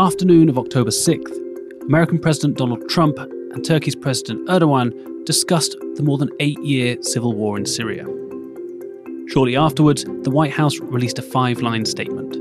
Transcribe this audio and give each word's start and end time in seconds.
afternoon 0.00 0.48
of 0.48 0.56
October 0.56 0.90
6th, 0.90 1.82
American 1.82 2.18
President 2.18 2.56
Donald 2.56 2.88
Trump 2.88 3.18
and 3.18 3.62
Turkey's 3.62 3.94
President 3.94 4.48
Erdogan 4.48 5.26
discussed 5.26 5.76
the 5.94 6.02
more 6.02 6.16
than 6.16 6.30
eight 6.40 6.58
year 6.62 6.96
civil 7.02 7.34
war 7.34 7.58
in 7.58 7.66
Syria. 7.66 8.06
Shortly 9.28 9.56
afterwards, 9.56 10.04
the 10.22 10.30
White 10.30 10.52
House 10.52 10.78
released 10.80 11.18
a 11.18 11.22
five 11.22 11.60
line 11.60 11.84
statement. 11.84 12.32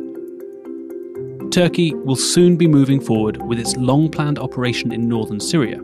Turkey 1.51 1.93
will 1.93 2.15
soon 2.15 2.55
be 2.55 2.65
moving 2.65 3.01
forward 3.01 3.41
with 3.45 3.59
its 3.59 3.75
long 3.75 4.09
planned 4.09 4.39
operation 4.39 4.93
in 4.93 5.09
northern 5.09 5.41
Syria. 5.41 5.81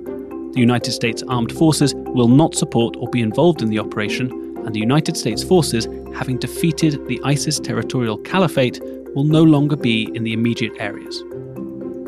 The 0.54 0.62
United 0.62 0.94
States 0.94 1.24
Armed 1.28 1.52
Forces 1.52 1.94
will 1.94 2.30
not 2.30 2.56
support 2.56 2.96
or 2.96 3.10
be 3.10 3.22
involved 3.22 3.62
in 3.62 3.70
the 3.70 3.80
operation, 3.80 4.32
and 4.66 4.74
the 4.74 4.80
United 4.80 5.18
States 5.18 5.44
forces, 5.44 5.90
having 6.16 6.38
defeated 6.38 7.06
the 7.08 7.20
ISIS 7.26 7.60
territorial 7.60 8.18
caliphate, 8.20 8.80
will 9.14 9.26
no 9.26 9.44
longer 9.44 9.76
be 9.76 10.10
in 10.14 10.24
the 10.24 10.32
immediate 10.32 10.74
areas. 10.80 11.22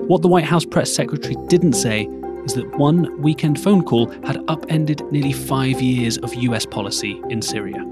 What 0.07 0.21
the 0.21 0.29
White 0.29 0.45
House 0.45 0.63
press 0.63 0.89
secretary 0.89 1.35
didn't 1.47 1.73
say 1.73 2.05
is 2.45 2.53
that 2.53 2.77
one 2.77 3.21
weekend 3.21 3.59
phone 3.59 3.84
call 3.84 4.09
had 4.25 4.41
upended 4.48 5.02
nearly 5.11 5.34
five 5.34 5.81
years 5.81 6.17
of 6.20 6.34
US 6.34 6.65
policy 6.65 7.21
in 7.29 7.41
Syria. 7.41 7.84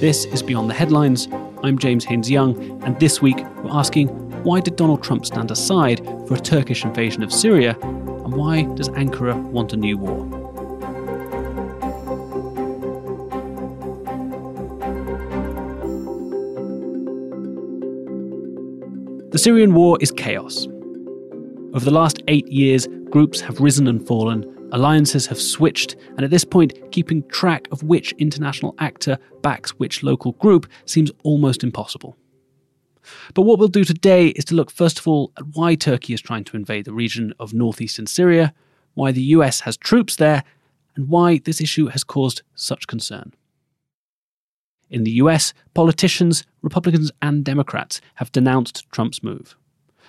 This 0.00 0.24
is 0.24 0.42
Beyond 0.42 0.68
the 0.68 0.74
Headlines. 0.74 1.28
I'm 1.62 1.78
James 1.78 2.04
Haines 2.06 2.28
Young, 2.28 2.82
and 2.82 2.98
this 2.98 3.22
week 3.22 3.36
we're 3.62 3.70
asking 3.70 4.08
why 4.42 4.58
did 4.58 4.74
Donald 4.74 5.04
Trump 5.04 5.24
stand 5.24 5.52
aside 5.52 6.04
for 6.26 6.34
a 6.34 6.40
Turkish 6.40 6.84
invasion 6.84 7.22
of 7.22 7.32
Syria, 7.32 7.78
and 7.82 8.34
why 8.34 8.62
does 8.74 8.88
Ankara 8.88 9.40
want 9.40 9.72
a 9.72 9.76
new 9.76 9.96
war? 9.96 10.35
The 19.36 19.42
Syrian 19.42 19.74
war 19.74 19.98
is 20.00 20.10
chaos. 20.10 20.66
Over 21.74 21.84
the 21.84 21.90
last 21.90 22.22
eight 22.26 22.48
years, 22.48 22.88
groups 23.10 23.38
have 23.42 23.60
risen 23.60 23.86
and 23.86 24.02
fallen, 24.06 24.46
alliances 24.72 25.26
have 25.26 25.38
switched, 25.38 25.94
and 26.16 26.22
at 26.22 26.30
this 26.30 26.42
point, 26.42 26.72
keeping 26.90 27.22
track 27.28 27.68
of 27.70 27.82
which 27.82 28.12
international 28.12 28.74
actor 28.78 29.18
backs 29.42 29.72
which 29.72 30.02
local 30.02 30.32
group 30.32 30.66
seems 30.86 31.10
almost 31.22 31.62
impossible. 31.62 32.16
But 33.34 33.42
what 33.42 33.58
we'll 33.58 33.68
do 33.68 33.84
today 33.84 34.28
is 34.28 34.46
to 34.46 34.54
look 34.54 34.70
first 34.70 34.98
of 34.98 35.06
all 35.06 35.32
at 35.36 35.44
why 35.52 35.74
Turkey 35.74 36.14
is 36.14 36.22
trying 36.22 36.44
to 36.44 36.56
invade 36.56 36.86
the 36.86 36.94
region 36.94 37.34
of 37.38 37.52
northeastern 37.52 38.06
Syria, 38.06 38.54
why 38.94 39.12
the 39.12 39.34
US 39.36 39.60
has 39.60 39.76
troops 39.76 40.16
there, 40.16 40.44
and 40.94 41.10
why 41.10 41.40
this 41.44 41.60
issue 41.60 41.88
has 41.88 42.04
caused 42.04 42.40
such 42.54 42.86
concern. 42.86 43.34
In 44.88 45.04
the 45.04 45.12
US, 45.22 45.52
politicians, 45.74 46.44
Republicans 46.66 47.12
and 47.22 47.44
Democrats, 47.44 48.00
have 48.16 48.32
denounced 48.32 48.90
Trump's 48.90 49.22
move. 49.22 49.54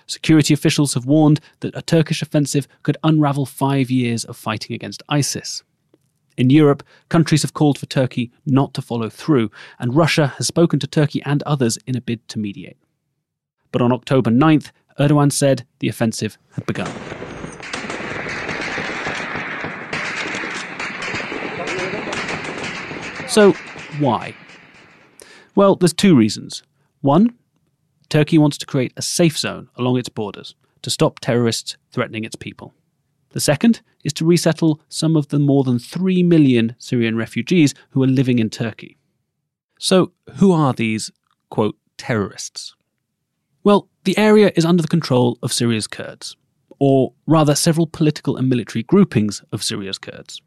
Security 0.07 0.55
officials 0.55 0.95
have 0.95 1.05
warned 1.05 1.39
that 1.59 1.75
a 1.77 1.83
Turkish 1.83 2.23
offensive 2.23 2.67
could 2.81 2.97
unravel 3.03 3.45
five 3.45 3.91
years 3.91 4.25
of 4.25 4.35
fighting 4.35 4.73
against 4.73 5.03
ISIS. 5.07 5.61
In 6.35 6.49
Europe, 6.49 6.81
countries 7.09 7.43
have 7.43 7.53
called 7.53 7.77
for 7.77 7.85
Turkey 7.85 8.31
not 8.43 8.73
to 8.73 8.81
follow 8.81 9.07
through, 9.07 9.51
and 9.77 9.95
Russia 9.95 10.33
has 10.37 10.47
spoken 10.47 10.79
to 10.79 10.87
Turkey 10.87 11.21
and 11.25 11.43
others 11.43 11.77
in 11.85 11.95
a 11.95 12.01
bid 12.01 12.27
to 12.29 12.39
mediate. 12.39 12.77
But 13.71 13.83
on 13.83 13.91
October 13.91 14.31
9th, 14.31 14.71
Erdogan 14.99 15.31
said 15.31 15.63
the 15.77 15.89
offensive 15.89 16.39
had 16.53 16.65
begun. 16.65 16.91
So, 23.29 23.53
why? 23.99 24.35
Well, 25.57 25.75
there's 25.75 25.91
two 25.91 26.15
reasons. 26.15 26.61
One, 27.01 27.33
Turkey 28.09 28.37
wants 28.37 28.59
to 28.59 28.67
create 28.67 28.93
a 28.95 29.01
safe 29.01 29.35
zone 29.39 29.69
along 29.75 29.97
its 29.97 30.07
borders 30.07 30.53
to 30.83 30.91
stop 30.91 31.19
terrorists 31.19 31.77
threatening 31.91 32.23
its 32.23 32.35
people. 32.35 32.75
The 33.31 33.39
second 33.39 33.81
is 34.03 34.13
to 34.13 34.25
resettle 34.25 34.79
some 34.87 35.15
of 35.15 35.29
the 35.29 35.39
more 35.39 35.63
than 35.63 35.79
3 35.79 36.21
million 36.21 36.75
Syrian 36.77 37.17
refugees 37.17 37.73
who 37.89 38.03
are 38.03 38.07
living 38.07 38.37
in 38.37 38.51
Turkey. 38.51 38.99
So, 39.79 40.11
who 40.35 40.51
are 40.51 40.73
these, 40.73 41.09
quote, 41.49 41.75
terrorists? 41.97 42.75
Well, 43.63 43.89
the 44.03 44.15
area 44.15 44.51
is 44.55 44.63
under 44.63 44.83
the 44.83 44.87
control 44.87 45.39
of 45.41 45.51
Syria's 45.51 45.87
Kurds, 45.87 46.37
or 46.77 47.13
rather, 47.25 47.55
several 47.55 47.87
political 47.87 48.37
and 48.37 48.47
military 48.47 48.83
groupings 48.83 49.41
of 49.51 49.63
Syria's 49.63 49.97
Kurds. 49.97 50.39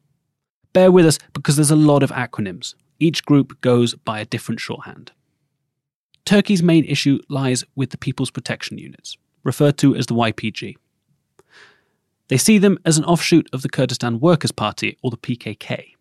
Bear 0.72 0.92
with 0.92 1.04
us 1.04 1.18
because 1.32 1.56
there's 1.56 1.72
a 1.72 1.74
lot 1.74 2.04
of 2.04 2.12
acronyms. 2.12 2.76
Each 3.00 3.24
group 3.24 3.60
goes 3.62 3.94
by 3.94 4.20
a 4.20 4.26
different 4.26 4.60
shorthand. 4.60 5.12
Turkey's 6.26 6.62
main 6.62 6.84
issue 6.84 7.18
lies 7.28 7.64
with 7.74 7.90
the 7.90 7.98
People's 7.98 8.30
Protection 8.30 8.78
Units, 8.78 9.16
referred 9.42 9.78
to 9.78 9.96
as 9.96 10.06
the 10.06 10.14
YPG. 10.14 10.76
They 12.28 12.36
see 12.36 12.58
them 12.58 12.78
as 12.84 12.98
an 12.98 13.04
offshoot 13.04 13.48
of 13.52 13.62
the 13.62 13.68
Kurdistan 13.68 14.20
Workers' 14.20 14.52
Party, 14.52 14.96
or 15.02 15.10
the 15.10 15.16
PKK. 15.16 15.94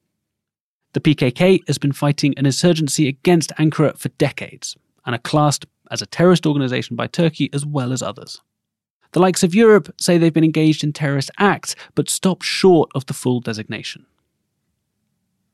The 0.94 1.00
PKK 1.00 1.62
has 1.68 1.78
been 1.78 1.94
fighting 1.94 2.34
an 2.38 2.46
insurgency 2.46 3.08
against 3.08 3.52
Ankara 3.58 3.98
for 3.98 4.10
decades 4.10 4.76
and 5.06 5.16
are 5.16 5.20
classed 5.20 5.66
as 5.90 6.02
a 6.02 6.06
terrorist 6.06 6.46
organization 6.46 6.96
by 6.96 7.08
Turkey 7.08 7.50
as 7.54 7.66
well 7.66 7.94
as 7.94 8.04
others. 8.04 8.42
The 9.14 9.20
likes 9.20 9.42
of 9.42 9.56
Europe 9.56 9.94
say 10.00 10.18
they've 10.18 10.34
been 10.34 10.44
engaged 10.44 10.84
in 10.84 10.94
terrorist 10.94 11.32
acts, 11.40 11.76
but 11.96 12.10
stop 12.10 12.42
short 12.42 12.92
of 12.94 13.06
the 13.06 13.14
full 13.14 13.40
designation. 13.40 14.06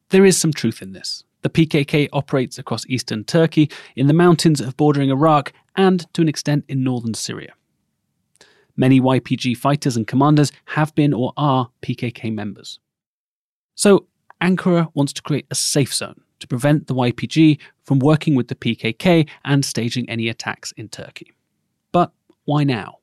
There 0.10 0.26
is 0.26 0.38
some 0.38 0.52
truth 0.52 0.82
in 0.82 0.92
this. 0.92 1.24
The 1.46 1.68
PKK 1.68 2.10
operates 2.12 2.58
across 2.58 2.88
eastern 2.88 3.24
Turkey, 3.24 3.70
in 3.96 4.08
the 4.08 4.14
mountains 4.14 4.60
of 4.60 4.76
bordering 4.76 5.12
Iraq, 5.12 5.54
and 5.76 6.12
to 6.16 6.24
an 6.24 6.28
extent 6.28 6.66
in 6.68 6.84
northern 6.84 7.14
Syria. 7.14 7.54
Many 8.76 9.00
YPG 9.00 9.56
fighters 9.56 9.96
and 9.96 10.08
commanders 10.08 10.52
have 10.66 10.96
been 10.96 11.14
or 11.14 11.34
are 11.38 11.70
PKK 11.84 12.34
members. 12.34 12.80
So, 13.76 14.08
Ankara 14.42 14.90
wants 14.96 15.14
to 15.14 15.22
create 15.22 15.46
a 15.52 15.54
safe 15.54 15.94
zone 15.94 16.20
to 16.40 16.48
prevent 16.48 16.88
the 16.88 16.96
YPG 16.96 17.60
from 17.84 18.00
working 18.00 18.34
with 18.34 18.48
the 18.48 18.56
PKK 18.56 19.30
and 19.44 19.64
staging 19.64 20.10
any 20.10 20.30
attacks 20.30 20.72
in 20.72 20.90
Turkey. 20.90 21.32
But 21.92 22.12
why 22.46 22.64
now? 22.64 22.98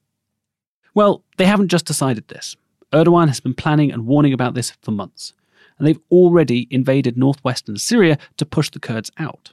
Well, 0.95 1.23
they 1.37 1.47
haven't 1.47 1.69
just 1.69 1.87
decided 1.87 2.27
this. 2.27 2.57
Erdogan 2.93 3.29
has 3.29 3.39
been 3.39 3.55
planning 3.55 3.93
and 3.93 4.05
warning 4.05 4.33
about 4.33 4.55
this 4.55 4.73
for 4.83 4.91
months, 4.91 5.33
and 5.79 5.87
they've 5.87 6.01
already 6.11 6.69
invaded 6.71 7.17
northwestern 7.17 7.77
Syria 7.77 8.19
to 8.37 8.47
push 8.47 8.71
the 8.71 8.81
Kurds 8.81 9.11
out. 9.19 9.53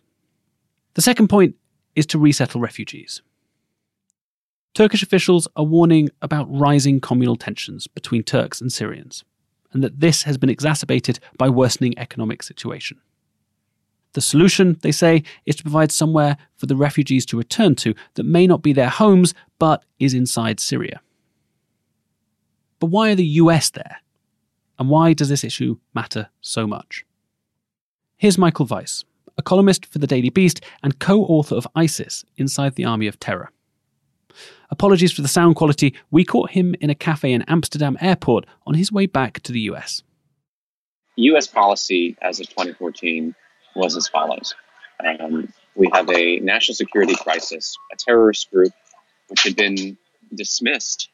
The 0.93 1.01
second 1.01 1.27
point 1.27 1.55
is 1.95 2.05
to 2.07 2.19
resettle 2.19 2.61
refugees. 2.61 3.21
Turkish 4.73 5.03
officials 5.03 5.47
are 5.55 5.65
warning 5.65 6.09
about 6.21 6.47
rising 6.49 6.99
communal 6.99 7.35
tensions 7.35 7.87
between 7.87 8.23
Turks 8.23 8.61
and 8.61 8.71
Syrians, 8.71 9.23
and 9.73 9.83
that 9.83 9.99
this 9.99 10.23
has 10.23 10.37
been 10.37 10.49
exacerbated 10.49 11.19
by 11.37 11.49
worsening 11.49 11.97
economic 11.97 12.43
situation. 12.43 12.99
The 14.13 14.21
solution, 14.21 14.77
they 14.81 14.91
say, 14.91 15.23
is 15.45 15.55
to 15.57 15.63
provide 15.63 15.91
somewhere 15.91 16.37
for 16.55 16.65
the 16.65 16.75
refugees 16.75 17.25
to 17.27 17.37
return 17.37 17.75
to 17.75 17.93
that 18.15 18.23
may 18.23 18.47
not 18.47 18.63
be 18.63 18.73
their 18.73 18.89
homes, 18.89 19.33
but 19.59 19.83
is 19.99 20.13
inside 20.13 20.59
Syria. 20.59 21.01
But 22.79 22.87
why 22.87 23.11
are 23.11 23.15
the 23.15 23.25
US 23.25 23.69
there? 23.69 23.97
And 24.79 24.89
why 24.89 25.11
does 25.11 25.27
this 25.27 25.43
issue 25.43 25.77
matter 25.93 26.29
so 26.39 26.65
much? 26.65 27.05
Here's 28.15 28.37
Michael 28.37 28.65
Weiss, 28.65 29.03
a 29.37 29.41
columnist 29.41 29.85
for 29.85 29.99
the 29.99 30.07
Daily 30.07 30.29
Beast 30.29 30.61
and 30.81 30.99
co 30.99 31.21
author 31.23 31.55
of 31.55 31.67
ISIS 31.75 32.23
Inside 32.37 32.75
the 32.75 32.85
Army 32.85 33.05
of 33.07 33.19
Terror. 33.19 33.51
Apologies 34.71 35.11
for 35.11 35.21
the 35.21 35.27
sound 35.27 35.57
quality, 35.57 35.93
we 36.11 36.23
caught 36.23 36.51
him 36.51 36.75
in 36.79 36.89
a 36.89 36.95
cafe 36.95 37.33
in 37.33 37.41
Amsterdam 37.43 37.97
airport 37.99 38.45
on 38.65 38.75
his 38.75 38.91
way 38.91 39.05
back 39.05 39.41
to 39.41 39.51
the 39.51 39.61
US. 39.61 40.01
US 41.17 41.47
policy 41.47 42.15
as 42.21 42.39
of 42.39 42.47
2014 42.47 43.35
was 43.75 43.97
as 43.97 44.07
follows 44.07 44.55
um, 45.19 45.51
We 45.75 45.89
have 45.91 46.09
a 46.09 46.39
national 46.39 46.75
security 46.75 47.15
crisis, 47.15 47.75
a 47.91 47.97
terrorist 47.97 48.49
group 48.49 48.71
which 49.27 49.43
had 49.43 49.57
been 49.57 49.97
dismissed 50.33 51.09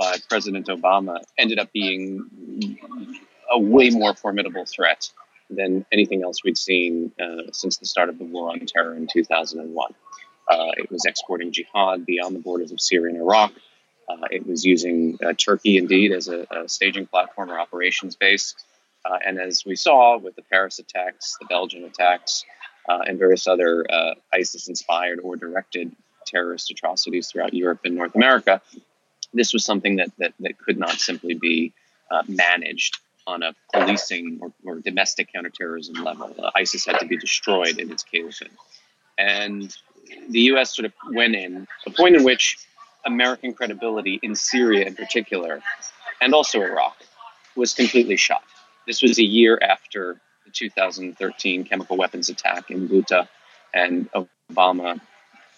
by 0.00 0.16
President 0.30 0.66
Obama, 0.68 1.22
ended 1.36 1.58
up 1.58 1.70
being 1.72 2.78
a 3.50 3.58
way 3.58 3.90
more 3.90 4.14
formidable 4.14 4.64
threat 4.64 5.10
than 5.50 5.84
anything 5.92 6.22
else 6.22 6.42
we'd 6.42 6.56
seen 6.56 7.12
uh, 7.20 7.52
since 7.52 7.76
the 7.76 7.84
start 7.84 8.08
of 8.08 8.18
the 8.18 8.24
war 8.24 8.48
on 8.48 8.60
terror 8.60 8.94
in 8.94 9.06
2001. 9.06 9.94
Uh, 10.50 10.56
it 10.78 10.90
was 10.90 11.04
exporting 11.04 11.52
jihad 11.52 12.06
beyond 12.06 12.34
the 12.34 12.40
borders 12.40 12.72
of 12.72 12.80
Syria 12.80 13.12
and 13.12 13.20
Iraq. 13.20 13.52
Uh, 14.08 14.26
it 14.30 14.46
was 14.46 14.64
using 14.64 15.18
uh, 15.24 15.34
Turkey, 15.34 15.76
indeed, 15.76 16.12
as 16.12 16.28
a, 16.28 16.46
a, 16.50 16.66
staging 16.66 17.06
platform 17.06 17.50
or 17.50 17.60
operations 17.60 18.16
base. 18.16 18.54
Uh, 19.04 19.18
and 19.24 19.38
as 19.38 19.64
we 19.66 19.76
saw 19.76 20.16
with 20.16 20.34
the 20.34 20.42
Paris 20.42 20.78
attacks, 20.78 21.36
the 21.40 21.46
Belgian 21.46 21.84
attacks, 21.84 22.44
uh, 22.88 23.00
and 23.06 23.18
various 23.18 23.46
other 23.46 23.86
uh, 23.92 24.14
ISIS 24.32 24.68
inspired 24.68 25.20
or 25.22 25.36
directed 25.36 25.94
terrorist 26.26 26.70
atrocities 26.70 27.28
throughout 27.28 27.52
Europe 27.52 27.80
and 27.84 27.94
North 27.94 28.14
America, 28.14 28.62
this 29.32 29.52
was 29.52 29.64
something 29.64 29.96
that, 29.96 30.10
that, 30.18 30.34
that 30.40 30.58
could 30.58 30.78
not 30.78 30.92
simply 30.92 31.34
be 31.34 31.72
uh, 32.10 32.22
managed 32.28 32.98
on 33.26 33.42
a 33.42 33.54
policing 33.72 34.40
or, 34.40 34.52
or 34.64 34.80
domestic 34.80 35.32
counterterrorism 35.32 36.02
level. 36.02 36.34
Uh, 36.38 36.50
ISIS 36.54 36.86
had 36.86 36.98
to 36.98 37.06
be 37.06 37.16
destroyed 37.16 37.78
in 37.78 37.90
its 37.90 38.02
caliphate. 38.02 38.50
And 39.18 39.74
the 40.28 40.40
U.S. 40.52 40.74
sort 40.74 40.86
of 40.86 40.92
went 41.12 41.36
in, 41.36 41.66
the 41.84 41.92
point 41.92 42.16
in 42.16 42.24
which 42.24 42.56
American 43.04 43.52
credibility 43.52 44.18
in 44.22 44.34
Syria 44.34 44.86
in 44.86 44.94
particular, 44.94 45.62
and 46.20 46.34
also 46.34 46.60
Iraq, 46.60 46.96
was 47.56 47.74
completely 47.74 48.16
shot. 48.16 48.42
This 48.86 49.02
was 49.02 49.18
a 49.18 49.24
year 49.24 49.58
after 49.62 50.20
the 50.44 50.50
2013 50.50 51.64
chemical 51.64 51.96
weapons 51.96 52.28
attack 52.28 52.70
in 52.70 52.88
Ghouta 52.88 53.28
and 53.72 54.08
Obama 54.12 55.00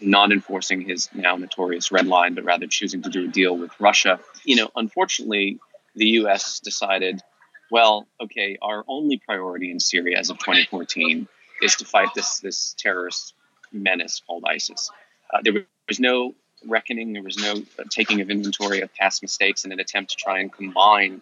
not 0.02 0.32
enforcing 0.32 0.80
his 0.80 1.08
now 1.14 1.36
notorious 1.36 1.92
red 1.92 2.06
line, 2.06 2.34
but 2.34 2.44
rather 2.44 2.66
choosing 2.66 3.02
to 3.02 3.10
do 3.10 3.24
a 3.24 3.28
deal 3.28 3.56
with 3.56 3.70
Russia. 3.80 4.20
You 4.44 4.56
know, 4.56 4.70
unfortunately, 4.76 5.58
the 5.94 6.06
U.S. 6.20 6.60
decided, 6.60 7.22
well, 7.70 8.06
okay, 8.20 8.58
our 8.62 8.84
only 8.88 9.18
priority 9.18 9.70
in 9.70 9.80
Syria 9.80 10.18
as 10.18 10.30
of 10.30 10.38
2014 10.38 11.28
is 11.62 11.76
to 11.76 11.84
fight 11.84 12.08
this 12.14 12.40
this 12.40 12.74
terrorist 12.78 13.34
menace 13.72 14.20
called 14.26 14.44
ISIS. 14.46 14.90
Uh, 15.32 15.38
there 15.42 15.64
was 15.88 16.00
no 16.00 16.34
reckoning, 16.66 17.12
there 17.12 17.22
was 17.22 17.38
no 17.38 17.62
taking 17.90 18.20
of 18.20 18.30
inventory 18.30 18.80
of 18.80 18.94
past 18.94 19.22
mistakes 19.22 19.64
in 19.64 19.72
an 19.72 19.80
attempt 19.80 20.10
to 20.12 20.16
try 20.16 20.40
and 20.40 20.52
combine 20.52 21.20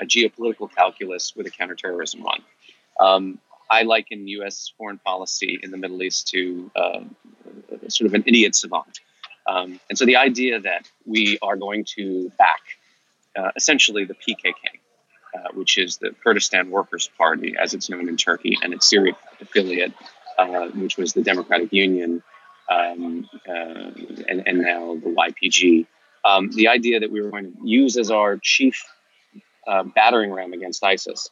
a 0.00 0.04
geopolitical 0.04 0.72
calculus 0.72 1.34
with 1.34 1.46
a 1.46 1.50
counterterrorism 1.50 2.22
one. 2.22 2.42
Um, 3.00 3.38
I 3.70 3.82
liken 3.82 4.26
U.S. 4.28 4.72
foreign 4.78 4.98
policy 4.98 5.58
in 5.62 5.70
the 5.70 5.76
Middle 5.76 6.02
East 6.02 6.28
to 6.28 6.70
uh, 6.74 7.00
sort 7.90 8.06
of 8.06 8.14
an 8.14 8.24
idiot 8.26 8.54
savant. 8.54 9.00
Um, 9.46 9.80
and 9.88 9.96
so 9.98 10.04
the 10.04 10.16
idea 10.16 10.60
that 10.60 10.90
we 11.06 11.38
are 11.40 11.56
going 11.56 11.84
to 11.96 12.30
back 12.38 12.60
uh, 13.36 13.50
essentially 13.56 14.04
the 14.04 14.14
PKK, 14.14 14.54
uh, 15.34 15.48
which 15.54 15.78
is 15.78 15.98
the 15.98 16.10
Kurdistan 16.22 16.70
Workers' 16.70 17.08
Party, 17.16 17.54
as 17.58 17.74
it's 17.74 17.88
known 17.88 18.08
in 18.08 18.16
Turkey, 18.16 18.58
and 18.62 18.74
its 18.74 18.88
Syrian 18.88 19.16
affiliate, 19.40 19.92
uh, 20.38 20.68
which 20.68 20.96
was 20.96 21.12
the 21.14 21.22
Democratic 21.22 21.72
Union, 21.72 22.22
um, 22.70 23.28
uh, 23.48 23.90
and, 24.28 24.46
and, 24.46 24.58
now 24.58 24.94
the 24.94 25.08
YPG. 25.08 25.86
Um, 26.24 26.50
the 26.50 26.68
idea 26.68 27.00
that 27.00 27.10
we 27.10 27.22
were 27.22 27.30
going 27.30 27.52
to 27.52 27.58
use 27.64 27.96
as 27.96 28.10
our 28.10 28.36
chief 28.36 28.84
uh, 29.66 29.84
battering 29.84 30.32
ram 30.32 30.52
against 30.52 30.84
ISIS 30.84 31.30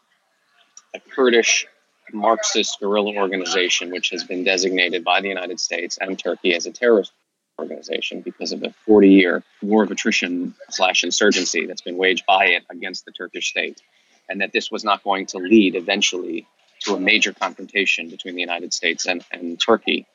a 0.94 1.00
Kurdish 1.00 1.66
Marxist 2.12 2.78
guerrilla 2.80 3.14
organization, 3.16 3.90
which 3.90 4.10
has 4.10 4.24
been 4.24 4.44
designated 4.44 5.04
by 5.04 5.20
the 5.20 5.28
United 5.28 5.60
States 5.60 5.98
and 6.00 6.18
Turkey 6.18 6.54
as 6.54 6.66
a 6.66 6.72
terrorist 6.72 7.12
organization 7.58 8.20
because 8.20 8.52
of 8.52 8.62
a 8.62 8.74
40 8.84 9.08
year 9.08 9.42
war 9.62 9.82
of 9.82 9.90
attrition 9.90 10.54
slash 10.70 11.04
insurgency 11.04 11.66
that's 11.66 11.80
been 11.80 11.96
waged 11.96 12.24
by 12.26 12.46
it 12.46 12.64
against 12.70 13.04
the 13.04 13.12
Turkish 13.12 13.50
state. 13.50 13.80
And 14.28 14.40
that 14.40 14.52
this 14.52 14.70
was 14.70 14.84
not 14.84 15.04
going 15.04 15.26
to 15.26 15.38
lead 15.38 15.76
eventually 15.76 16.46
to 16.80 16.94
a 16.94 17.00
major 17.00 17.32
confrontation 17.32 18.10
between 18.10 18.34
the 18.34 18.40
United 18.40 18.74
States 18.74 19.06
and, 19.06 19.24
and 19.30 19.60
Turkey 19.60 20.06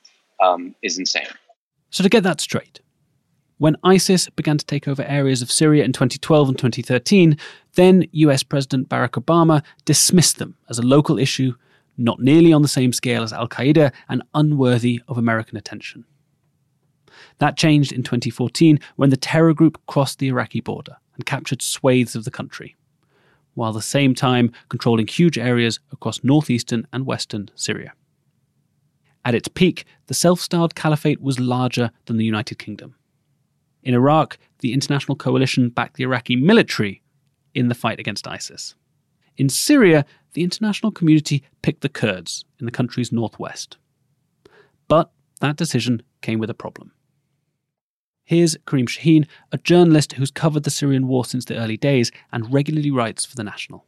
um, 0.42 0.76
is 0.82 0.98
insane. 1.00 1.28
So, 1.90 2.04
to 2.04 2.10
get 2.10 2.24
that 2.24 2.42
straight, 2.42 2.82
when 3.58 3.78
ISIS 3.84 4.30
began 4.30 4.58
to 4.58 4.66
take 4.66 4.88
over 4.88 5.04
areas 5.04 5.42
of 5.42 5.52
Syria 5.52 5.84
in 5.84 5.94
2012 5.94 6.50
and 6.50 6.58
2013, 6.58 7.38
then 7.76 8.08
US 8.12 8.44
President 8.44 8.90
Barack 8.90 9.24
Obama 9.24 9.64
dismissed 9.86 10.40
them 10.40 10.58
as 10.70 10.80
a 10.80 10.82
local 10.82 11.20
issue 11.20 11.54
not 11.98 12.20
nearly 12.20 12.54
on 12.54 12.62
the 12.62 12.68
same 12.68 12.94
scale 12.94 13.24
as 13.24 13.34
Al 13.34 13.48
Qaeda 13.48 13.92
and 14.10 14.24
unworthy 14.34 15.02
of 15.08 15.18
American 15.18 15.58
attention. 15.58 16.06
That 17.40 17.58
changed 17.58 17.92
in 17.92 18.04
2014 18.04 18.80
when 18.96 19.10
the 19.10 19.18
terror 19.18 19.54
group 19.54 19.80
crossed 19.88 20.20
the 20.20 20.28
Iraqi 20.28 20.62
border 20.62 20.98
and 21.16 21.26
captured 21.26 21.62
swathes 21.62 22.16
of 22.16 22.24
the 22.24 22.32
country, 22.32 22.76
while 23.54 23.70
at 23.70 23.76
the 23.76 23.82
same 23.82 24.16
time 24.16 24.52
controlling 24.70 25.08
huge 25.08 25.38
areas 25.38 25.80
across 25.92 26.24
northeastern 26.24 26.88
and 26.94 27.06
western 27.06 27.50
Syria. 27.56 27.94
At 29.24 29.36
its 29.36 29.48
peak, 29.48 29.86
the 30.08 30.14
self 30.14 30.40
styled 30.40 30.76
caliphate 30.76 31.22
was 31.22 31.40
larger 31.40 31.92
than 32.06 32.18
the 32.18 32.26
United 32.26 32.58
Kingdom. 32.58 32.96
In 33.84 33.94
Iraq, 33.94 34.38
the 34.60 34.74
international 34.74 35.16
coalition 35.16 35.70
backed 35.70 35.98
the 35.98 36.04
Iraqi 36.04 36.36
military 36.36 37.02
in 37.54 37.68
the 37.68 37.76
fight 37.76 38.00
against 38.00 38.28
ISIS. 38.28 38.76
In 39.38 39.50
Syria, 39.50 40.06
the 40.34 40.44
international 40.44 40.92
community 40.92 41.44
picked 41.62 41.82
the 41.82 41.90
Kurds 41.90 42.46
in 42.60 42.66
the 42.66 42.72
country's 42.72 43.12
northwest. 43.12 43.78
But 44.88 45.12
that 45.40 45.58
decision 45.58 46.04
came 46.22 46.40
with 46.40 46.50
a 46.50 46.56
problem. 46.56 46.92
Here's 48.24 48.56
Kareem 48.66 48.88
Shaheen, 48.88 49.28
a 49.52 49.58
journalist 49.58 50.14
who's 50.14 50.32
covered 50.32 50.64
the 50.64 50.70
Syrian 50.70 51.08
war 51.08 51.26
since 51.26 51.46
the 51.46 51.58
early 51.58 51.78
days 51.78 52.12
and 52.32 52.54
regularly 52.54 52.92
writes 52.92 53.26
for 53.26 53.36
The 53.36 53.44
National. 53.44 53.86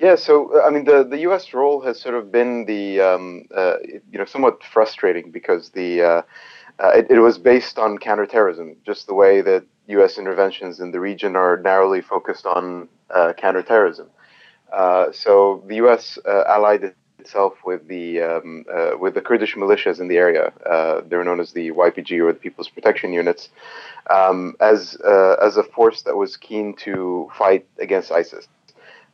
Yeah, 0.00 0.14
so 0.14 0.62
I 0.62 0.70
mean, 0.70 0.84
the, 0.84 1.02
the 1.02 1.18
U.S. 1.20 1.52
role 1.52 1.80
has 1.80 2.00
sort 2.00 2.14
of 2.14 2.30
been 2.30 2.66
the 2.66 3.00
um, 3.00 3.46
uh, 3.54 3.78
you 3.82 4.18
know 4.18 4.24
somewhat 4.24 4.62
frustrating 4.62 5.32
because 5.32 5.70
the 5.70 6.02
uh, 6.02 6.22
uh, 6.78 6.90
it, 6.90 7.10
it, 7.10 7.18
was 7.18 7.36
based 7.36 7.78
on 7.80 7.98
counterterrorism, 7.98 8.76
just 8.86 9.08
the 9.08 9.14
way 9.14 9.40
that 9.40 9.64
U.S. 9.88 10.16
interventions 10.16 10.78
in 10.78 10.92
the 10.92 11.00
region 11.00 11.34
are 11.34 11.56
narrowly 11.56 12.00
focused 12.00 12.46
on 12.46 12.88
uh, 13.10 13.32
counterterrorism. 13.36 14.06
Uh, 14.72 15.12
so 15.12 15.62
the 15.66 15.76
U.S. 15.76 16.18
Uh, 16.26 16.44
allied 16.46 16.94
itself 17.18 17.54
with 17.64 17.86
the 17.88 18.20
um, 18.20 18.64
uh, 18.72 18.92
with 18.98 19.14
the 19.14 19.20
Kurdish 19.20 19.54
militias 19.54 20.00
in 20.00 20.08
the 20.08 20.16
area. 20.16 20.52
Uh, 20.64 21.02
they're 21.08 21.24
known 21.24 21.40
as 21.40 21.52
the 21.52 21.70
YPG 21.70 22.20
or 22.20 22.32
the 22.32 22.38
People's 22.38 22.68
Protection 22.68 23.12
Units, 23.12 23.48
um, 24.10 24.54
as 24.60 24.96
uh, 25.04 25.36
as 25.42 25.56
a 25.56 25.62
force 25.62 26.02
that 26.02 26.16
was 26.16 26.36
keen 26.36 26.74
to 26.76 27.30
fight 27.36 27.66
against 27.78 28.12
ISIS. 28.12 28.46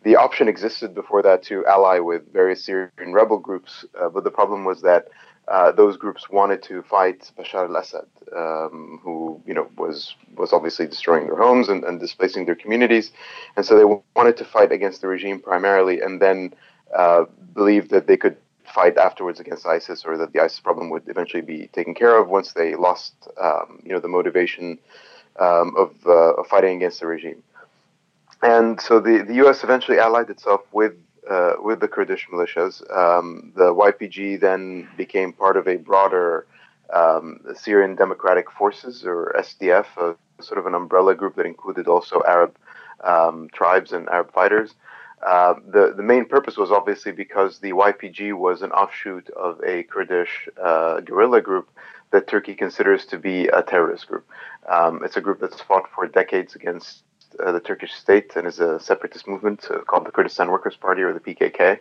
The 0.02 0.16
option 0.16 0.48
existed 0.48 0.94
before 0.94 1.22
that 1.22 1.42
to 1.44 1.64
ally 1.66 1.98
with 1.98 2.30
various 2.30 2.62
Syrian 2.64 3.14
rebel 3.14 3.38
groups, 3.38 3.86
but 4.12 4.22
the 4.22 4.30
problem 4.30 4.64
was 4.66 4.82
that 4.82 5.08
uh, 5.48 5.72
those 5.72 5.96
groups 5.96 6.30
wanted 6.30 6.62
to 6.62 6.82
fight 6.82 7.30
Bashar 7.38 7.68
al-Assad, 7.68 8.06
um, 8.34 9.00
who 9.02 9.40
you 9.46 9.54
know 9.54 9.68
was 9.76 10.14
was 10.36 10.52
obviously 10.52 10.86
destroying 10.86 11.26
their 11.26 11.36
homes 11.36 11.68
and, 11.68 11.84
and, 11.84 12.00
displacing 12.00 12.46
their 12.46 12.54
communities, 12.54 13.12
and 13.56 13.64
so 13.66 13.76
they 13.76 13.84
wanted 14.16 14.36
to 14.38 14.44
fight 14.44 14.72
against 14.72 15.00
the 15.02 15.08
regime 15.08 15.40
primarily, 15.40 16.00
and 16.00 16.20
then 16.20 16.54
uh, 16.96 17.24
believed 17.54 17.90
that 17.90 18.06
they 18.06 18.16
could 18.16 18.36
fight 18.74 18.96
afterwards 18.96 19.38
against 19.38 19.66
ISIS, 19.66 20.04
or 20.04 20.16
that 20.16 20.32
the 20.32 20.40
ISIS 20.40 20.60
problem 20.60 20.88
would 20.90 21.06
eventually 21.08 21.42
be 21.42 21.68
taken 21.68 21.94
care 21.94 22.18
of 22.18 22.28
once 22.28 22.52
they 22.52 22.74
lost 22.74 23.12
um, 23.40 23.80
you 23.84 23.92
know 23.92 24.00
the 24.00 24.08
motivation 24.08 24.78
um, 25.38 25.74
of, 25.76 25.94
uh, 26.06 26.34
of 26.34 26.46
fighting 26.46 26.76
against 26.76 27.00
the 27.00 27.06
regime. 27.06 27.42
And 28.42 28.80
so 28.80 29.00
the, 29.00 29.24
the 29.26 29.34
U.S. 29.36 29.64
eventually 29.64 29.98
allied 29.98 30.28
itself 30.30 30.62
with 30.72 30.94
uh, 31.30 31.54
with 31.60 31.80
the 31.80 31.88
Kurdish 31.88 32.28
militias. 32.32 32.82
Um, 32.96 33.52
the 33.56 33.74
YPG 33.74 34.40
then 34.40 34.88
became 34.96 35.32
part 35.32 35.56
of 35.56 35.66
a 35.66 35.76
broader 35.76 36.46
um, 36.92 37.40
Syrian 37.54 37.94
Democratic 37.94 38.50
Forces, 38.50 39.04
or 39.04 39.34
SDF, 39.38 39.86
a, 39.96 40.42
sort 40.42 40.58
of 40.58 40.66
an 40.66 40.74
umbrella 40.74 41.14
group 41.14 41.36
that 41.36 41.46
included 41.46 41.88
also 41.88 42.22
Arab 42.26 42.56
um, 43.02 43.48
tribes 43.52 43.92
and 43.92 44.08
Arab 44.08 44.32
fighters. 44.32 44.74
Uh, 45.24 45.54
the 45.66 45.94
the 45.96 46.02
main 46.02 46.26
purpose 46.26 46.56
was 46.58 46.70
obviously 46.70 47.10
because 47.10 47.58
the 47.58 47.70
YPG 47.70 48.36
was 48.36 48.60
an 48.60 48.72
offshoot 48.72 49.30
of 49.30 49.58
a 49.64 49.84
Kurdish 49.84 50.48
uh, 50.62 51.00
guerrilla 51.00 51.40
group 51.40 51.70
that 52.10 52.28
Turkey 52.28 52.54
considers 52.54 53.06
to 53.06 53.18
be 53.18 53.48
a 53.48 53.62
terrorist 53.62 54.06
group. 54.06 54.26
Um, 54.68 55.02
it's 55.02 55.16
a 55.16 55.20
group 55.20 55.40
that's 55.40 55.60
fought 55.62 55.88
for 55.94 56.06
decades 56.06 56.54
against 56.54 57.02
uh, 57.42 57.52
the 57.52 57.60
Turkish 57.60 57.92
state 57.92 58.32
and 58.36 58.46
is 58.46 58.60
a 58.60 58.80
separatist 58.80 59.26
movement 59.26 59.66
uh, 59.70 59.78
called 59.80 60.06
the 60.06 60.10
Kurdistan 60.10 60.50
Workers' 60.50 60.76
Party 60.76 61.02
or 61.02 61.12
the 61.12 61.20
PKK. 61.20 61.78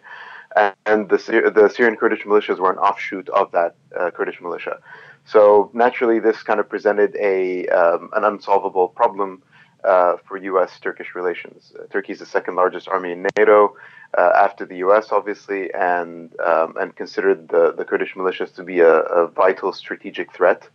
And 0.86 1.10
the, 1.10 1.18
the 1.54 1.72
Syrian 1.74 1.96
Kurdish 1.96 2.24
militias 2.24 2.60
were 2.60 2.72
an 2.72 2.78
offshoot 2.78 3.28
of 3.30 3.52
that 3.52 3.76
uh, 4.00 4.12
Kurdish 4.12 4.40
militia. 4.40 4.80
So 5.26 5.72
naturally, 5.74 6.20
this 6.20 6.44
kind 6.44 6.60
of 6.60 6.70
presented 6.70 7.16
a 7.16 7.68
um, 7.68 8.10
an 8.14 8.24
unsolvable 8.24 8.90
problem 8.90 9.42
uh, 9.84 10.18
for 10.28 10.38
U.S.-Turkish 10.38 11.16
relations. 11.16 11.74
Uh, 11.78 11.86
Turkey 11.88 12.14
is 12.14 12.20
the 12.20 12.26
second 12.26 12.56
largest 12.56 12.88
army 12.88 13.12
in 13.14 13.28
NATO 13.38 13.76
uh, 14.18 14.32
after 14.36 14.66
the 14.66 14.78
U.S., 14.78 15.12
obviously, 15.12 15.74
and 15.74 16.40
um, 16.40 16.76
and 16.78 16.96
considered 16.96 17.50
the, 17.50 17.74
the 17.74 17.86
Kurdish 17.86 18.14
militias 18.16 18.54
to 18.56 18.64
be 18.64 18.80
a, 18.80 19.00
a 19.00 19.28
vital 19.28 19.74
strategic 19.74 20.34
threat 20.34 20.68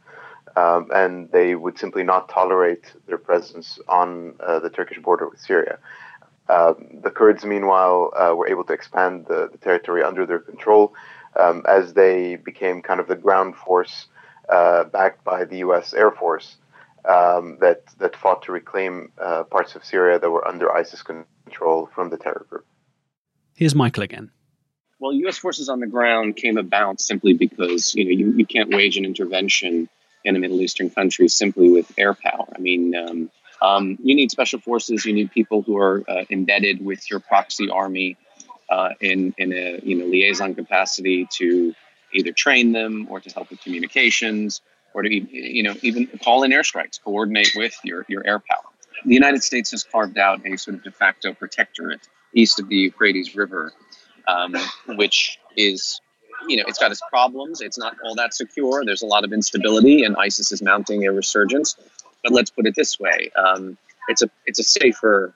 um, 0.59 0.88
and 0.93 1.31
they 1.31 1.55
would 1.55 1.79
simply 1.79 2.03
not 2.03 2.29
tolerate 2.29 2.93
their 3.07 3.19
presence 3.19 3.79
on 3.88 4.35
uh, 4.41 4.59
the 4.59 4.71
Turkish 4.71 4.99
border 4.99 5.29
with 5.29 5.41
Syria. 5.41 5.79
Uh, 6.49 6.75
the 7.03 7.11
Kurds, 7.11 7.45
meanwhile, 7.45 8.11
uh, 8.17 8.35
were 8.35 8.49
able 8.49 8.65
to 8.65 8.73
expand 8.73 9.27
the, 9.29 9.49
the 9.53 9.59
territory 9.59 10.03
under 10.03 10.25
their 10.27 10.38
control 10.38 10.95
um, 11.38 11.62
as 11.69 11.93
they 11.93 12.37
became 12.37 12.83
kind 12.83 13.00
of 13.00 13.07
the 13.07 13.15
ground 13.15 13.55
force 13.55 14.07
uh, 14.49 14.85
backed 14.85 15.23
by 15.25 15.45
the 15.45 15.59
U.S. 15.59 15.93
Air 15.93 16.11
Force 16.11 16.57
um, 17.05 17.59
that 17.61 17.83
that 17.99 18.17
fought 18.17 18.43
to 18.45 18.53
reclaim 18.53 19.12
uh, 19.21 19.45
parts 19.45 19.77
of 19.77 19.85
Syria 19.85 20.19
that 20.19 20.31
were 20.31 20.47
under 20.49 20.75
ISIS 20.75 21.03
control 21.03 21.88
from 21.95 22.09
the 22.11 22.17
terror 22.17 22.47
group. 22.49 22.67
Here's 23.55 23.75
Michael 23.75 24.03
again. 24.03 24.31
Well, 24.99 25.12
U.S. 25.12 25.38
forces 25.38 25.69
on 25.69 25.81
the 25.81 25.87
ground 25.87 26.37
came 26.37 26.57
about 26.57 27.00
simply 27.00 27.35
because 27.35 27.95
you 27.95 28.05
know 28.07 28.11
you, 28.11 28.33
you 28.38 28.47
can't 28.47 28.71
wage 28.71 28.97
an 28.97 29.05
intervention 29.05 29.88
in 30.28 30.37
a 30.37 30.38
Middle 30.38 30.61
Eastern 30.61 30.90
country 30.90 31.26
simply 31.28 31.70
with 31.70 31.90
air 31.97 32.14
power. 32.14 32.47
I 32.54 32.58
mean, 32.58 32.94
um, 32.94 33.30
um, 33.62 33.99
you 34.02 34.14
need 34.14 34.30
special 34.30 34.61
forces. 34.61 35.04
You 35.04 35.14
need 35.14 35.30
people 35.32 35.62
who 35.62 35.78
are 35.78 36.04
uh, 36.06 36.25
embedded 36.30 36.85
with 36.85 37.11
your 37.11 37.18
proxy 37.18 37.70
army 37.70 38.16
uh, 38.68 38.90
in 39.00 39.35
in 39.38 39.52
a 39.52 39.80
you 39.82 39.97
know 39.97 40.04
liaison 40.04 40.54
capacity 40.54 41.26
to 41.38 41.75
either 42.12 42.32
train 42.32 42.73
them 42.73 43.08
or 43.11 43.20
to 43.20 43.30
help 43.30 43.50
with 43.50 43.61
communications 43.62 44.61
or 44.94 45.02
to 45.02 45.11
you 45.11 45.62
know 45.62 45.75
even 45.82 46.06
call 46.23 46.42
in 46.42 46.52
airstrikes, 46.52 47.02
coordinate 47.02 47.52
with 47.56 47.75
your 47.82 48.04
your 48.08 48.25
air 48.26 48.38
power. 48.38 48.70
The 49.04 49.14
United 49.14 49.42
States 49.42 49.70
has 49.70 49.85
carved 49.85 50.18
out 50.18 50.47
a 50.47 50.56
sort 50.56 50.76
of 50.76 50.85
de 50.85 50.90
facto 50.90 51.32
protectorate 51.32 52.00
east 52.35 52.61
of 52.61 52.68
the 52.68 52.76
Euphrates 52.76 53.35
River, 53.35 53.73
um, 54.26 54.54
which 54.87 55.38
is 55.56 56.00
you 56.47 56.57
know 56.57 56.64
it's 56.66 56.78
got 56.78 56.90
its 56.90 57.00
problems. 57.09 57.61
It's 57.61 57.78
not 57.78 57.97
all 58.04 58.14
that 58.16 58.35
secure. 58.35 58.85
There's 58.85 59.02
a 59.02 59.07
lot 59.07 59.25
of 59.25 59.33
instability, 59.33 60.04
and 60.04 60.16
ISIS 60.16 60.52
is 60.52 60.62
mounting 60.62 61.07
a 61.07 61.12
resurgence. 61.12 61.76
But 62.23 62.33
let's 62.33 62.50
put 62.50 62.66
it 62.66 62.75
this 62.75 62.99
way: 63.00 63.30
um, 63.37 63.78
it's 64.09 64.23
a 64.23 64.30
it's 64.47 64.59
a 64.59 64.64
safer 64.64 65.35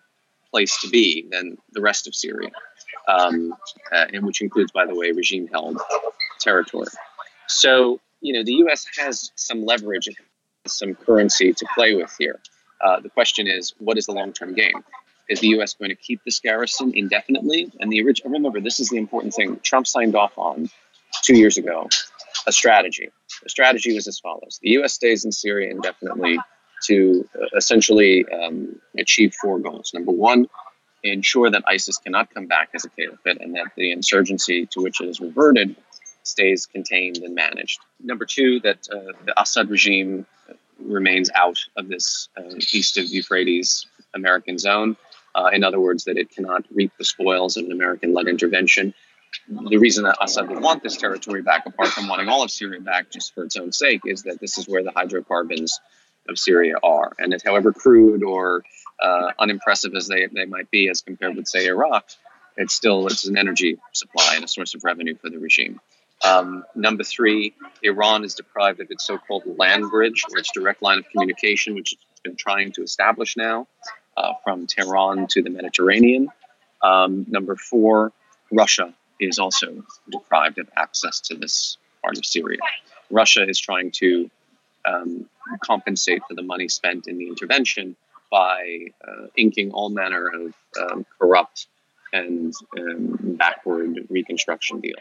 place 0.50 0.80
to 0.82 0.88
be 0.88 1.26
than 1.30 1.58
the 1.72 1.80
rest 1.80 2.06
of 2.06 2.14
Syria, 2.14 2.50
um, 3.08 3.54
uh, 3.90 4.06
and 4.12 4.26
which 4.26 4.42
includes, 4.42 4.70
by 4.70 4.84
the 4.86 4.94
way, 4.94 5.10
regime-held 5.12 5.80
territory. 6.40 6.88
So 7.48 8.00
you 8.20 8.32
know 8.34 8.44
the 8.44 8.54
U.S. 8.54 8.86
has 8.98 9.32
some 9.34 9.64
leverage, 9.64 10.08
some 10.66 10.94
currency 10.94 11.52
to 11.52 11.66
play 11.74 11.94
with 11.94 12.14
here. 12.18 12.38
Uh, 12.80 13.00
the 13.00 13.10
question 13.10 13.46
is, 13.46 13.74
what 13.78 13.96
is 13.96 14.06
the 14.06 14.12
long-term 14.12 14.54
game? 14.54 14.84
Is 15.28 15.38
the 15.40 15.48
U.S. 15.48 15.74
going 15.74 15.90
to 15.90 15.94
keep 15.94 16.20
this 16.24 16.40
garrison 16.40 16.92
indefinitely? 16.96 17.70
And 17.78 17.92
the 17.92 18.02
original, 18.02 18.32
remember, 18.32 18.60
this 18.60 18.80
is 18.80 18.88
the 18.88 18.96
important 18.96 19.34
thing. 19.34 19.60
Trump 19.62 19.86
signed 19.86 20.16
off 20.16 20.36
on 20.36 20.68
two 21.22 21.36
years 21.36 21.56
ago 21.56 21.88
a 22.46 22.52
strategy. 22.52 23.10
The 23.42 23.48
strategy 23.48 23.94
was 23.94 24.08
as 24.08 24.18
follows: 24.18 24.58
the 24.62 24.70
U.S. 24.70 24.94
stays 24.94 25.24
in 25.24 25.32
Syria 25.32 25.70
indefinitely 25.70 26.38
to 26.84 27.28
uh, 27.40 27.46
essentially 27.56 28.26
um, 28.28 28.80
achieve 28.98 29.34
four 29.40 29.58
goals. 29.58 29.92
Number 29.94 30.12
one, 30.12 30.48
ensure 31.02 31.50
that 31.50 31.62
ISIS 31.66 31.98
cannot 31.98 32.32
come 32.32 32.46
back 32.46 32.70
as 32.74 32.84
a 32.84 32.88
caliphate 32.90 33.40
and 33.40 33.54
that 33.54 33.72
the 33.76 33.92
insurgency 33.92 34.66
to 34.66 34.80
which 34.80 35.00
it 35.00 35.06
has 35.06 35.20
reverted 35.20 35.76
stays 36.22 36.66
contained 36.66 37.18
and 37.18 37.34
managed. 37.34 37.80
Number 38.02 38.24
two, 38.24 38.60
that 38.60 38.86
uh, 38.90 39.12
the 39.24 39.40
Assad 39.40 39.70
regime 39.70 40.26
remains 40.80 41.30
out 41.34 41.58
of 41.76 41.88
this 41.88 42.28
uh, 42.36 42.54
east 42.72 42.96
of 42.96 43.06
Euphrates 43.06 43.86
American 44.14 44.58
zone. 44.58 44.96
Uh, 45.34 45.50
in 45.52 45.64
other 45.64 45.80
words, 45.80 46.04
that 46.04 46.16
it 46.16 46.30
cannot 46.30 46.64
reap 46.72 46.92
the 46.98 47.04
spoils 47.04 47.56
of 47.56 47.64
an 47.64 47.72
American 47.72 48.12
led 48.12 48.28
intervention. 48.28 48.94
The 49.48 49.78
reason 49.78 50.04
that 50.04 50.16
Assad 50.20 50.48
would 50.48 50.60
want 50.60 50.82
this 50.82 50.96
territory 50.96 51.42
back, 51.42 51.66
apart 51.66 51.88
from 51.88 52.08
wanting 52.08 52.28
all 52.28 52.42
of 52.42 52.50
Syria 52.50 52.80
back 52.80 53.10
just 53.10 53.34
for 53.34 53.44
its 53.44 53.56
own 53.56 53.72
sake, 53.72 54.02
is 54.04 54.22
that 54.24 54.40
this 54.40 54.58
is 54.58 54.68
where 54.68 54.82
the 54.82 54.92
hydrocarbons 54.92 55.80
of 56.28 56.38
Syria 56.38 56.76
are. 56.82 57.12
And 57.18 57.34
however 57.44 57.72
crude 57.72 58.22
or 58.22 58.64
uh, 59.02 59.32
unimpressive 59.38 59.94
as 59.94 60.06
they, 60.06 60.26
they 60.26 60.44
might 60.44 60.70
be 60.70 60.88
as 60.88 61.00
compared 61.00 61.36
with, 61.36 61.48
say, 61.48 61.66
Iraq, 61.66 62.08
it's 62.56 62.74
still 62.74 63.06
it's 63.06 63.26
an 63.26 63.36
energy 63.38 63.78
supply 63.92 64.34
and 64.36 64.44
a 64.44 64.48
source 64.48 64.74
of 64.74 64.84
revenue 64.84 65.16
for 65.16 65.30
the 65.30 65.38
regime. 65.38 65.80
Um, 66.24 66.64
number 66.74 67.02
three, 67.02 67.54
Iran 67.82 68.24
is 68.24 68.34
deprived 68.34 68.80
of 68.80 68.90
its 68.90 69.06
so-called 69.06 69.42
land 69.58 69.90
bridge, 69.90 70.24
or 70.30 70.38
its 70.38 70.52
direct 70.52 70.82
line 70.82 70.98
of 70.98 71.08
communication, 71.10 71.74
which 71.74 71.94
it's 71.94 72.20
been 72.20 72.36
trying 72.36 72.72
to 72.72 72.82
establish 72.82 73.36
now 73.36 73.66
uh, 74.16 74.34
from 74.44 74.66
Tehran 74.66 75.26
to 75.28 75.42
the 75.42 75.50
Mediterranean. 75.50 76.28
Um, 76.80 77.26
number 77.28 77.56
four, 77.56 78.12
Russia 78.52 78.94
is 79.22 79.38
also 79.38 79.84
deprived 80.10 80.58
of 80.58 80.68
access 80.76 81.20
to 81.20 81.34
this 81.34 81.78
part 82.02 82.18
of 82.18 82.26
Syria. 82.26 82.58
Russia 83.10 83.48
is 83.48 83.58
trying 83.58 83.90
to 83.92 84.30
um, 84.84 85.28
compensate 85.60 86.22
for 86.28 86.34
the 86.34 86.42
money 86.42 86.68
spent 86.68 87.06
in 87.06 87.18
the 87.18 87.28
intervention 87.28 87.96
by 88.30 88.86
uh, 89.06 89.26
inking 89.36 89.70
all 89.72 89.90
manner 89.90 90.26
of 90.28 90.54
um, 90.80 91.06
corrupt 91.18 91.68
and 92.12 92.52
um, 92.78 93.18
backward 93.38 93.98
reconstruction 94.08 94.80
deals. 94.80 95.00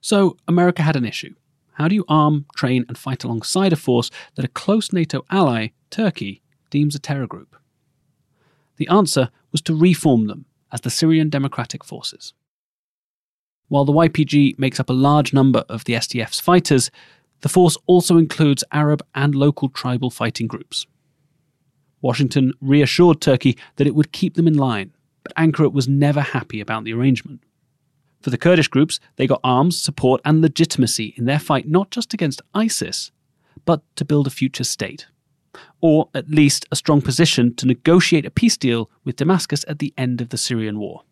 So, 0.00 0.36
America 0.46 0.82
had 0.82 0.96
an 0.96 1.04
issue. 1.04 1.34
How 1.72 1.88
do 1.88 1.94
you 1.94 2.04
arm, 2.08 2.46
train, 2.54 2.84
and 2.88 2.96
fight 2.96 3.24
alongside 3.24 3.72
a 3.72 3.76
force 3.76 4.10
that 4.34 4.44
a 4.44 4.48
close 4.48 4.92
NATO 4.92 5.24
ally, 5.30 5.68
Turkey, 5.90 6.42
deems 6.70 6.94
a 6.94 6.98
terror 6.98 7.26
group? 7.26 7.56
The 8.76 8.88
answer 8.88 9.30
was 9.52 9.60
to 9.62 9.74
reform 9.74 10.26
them 10.26 10.46
as 10.72 10.82
the 10.82 10.90
Syrian 10.90 11.28
Democratic 11.28 11.84
Forces. 11.84 12.34
While 13.68 13.84
the 13.84 13.92
YPG 13.92 14.58
makes 14.58 14.78
up 14.78 14.90
a 14.90 14.94
large 14.94 15.32
number 15.32 15.64
of 15.68 15.84
the 15.84 15.94
SDF's 15.94 16.40
fighters, 16.40 16.90
the 17.40 17.48
force 17.48 17.76
also 17.86 18.16
includes 18.16 18.64
Arab 18.72 19.04
and 19.14 19.34
local 19.34 19.68
tribal 19.68 20.10
fighting 20.10 20.46
groups. 20.46 20.86
Washington 22.00 22.52
reassured 22.60 23.20
Turkey 23.20 23.58
that 23.76 23.86
it 23.86 23.94
would 23.94 24.12
keep 24.12 24.34
them 24.34 24.46
in 24.46 24.56
line, 24.56 24.92
but 25.22 25.34
Ankara 25.34 25.72
was 25.72 25.88
never 25.88 26.20
happy 26.20 26.60
about 26.60 26.84
the 26.84 26.92
arrangement. 26.92 27.42
For 28.20 28.30
the 28.30 28.38
Kurdish 28.38 28.68
groups, 28.68 29.00
they 29.16 29.26
got 29.26 29.40
arms, 29.42 29.80
support, 29.80 30.20
and 30.24 30.40
legitimacy 30.40 31.14
in 31.16 31.26
their 31.26 31.38
fight 31.38 31.68
not 31.68 31.90
just 31.90 32.14
against 32.14 32.42
ISIS, 32.54 33.10
but 33.64 33.82
to 33.96 34.04
build 34.04 34.26
a 34.26 34.30
future 34.30 34.64
state. 34.64 35.06
Or 35.80 36.08
at 36.14 36.30
least 36.30 36.66
a 36.70 36.76
strong 36.76 37.02
position 37.02 37.54
to 37.56 37.66
negotiate 37.66 38.26
a 38.26 38.30
peace 38.30 38.56
deal 38.56 38.90
with 39.04 39.16
Damascus 39.16 39.64
at 39.68 39.78
the 39.78 39.92
end 39.98 40.20
of 40.20 40.28
the 40.28 40.38
Syrian 40.38 40.78
war. 40.78 41.02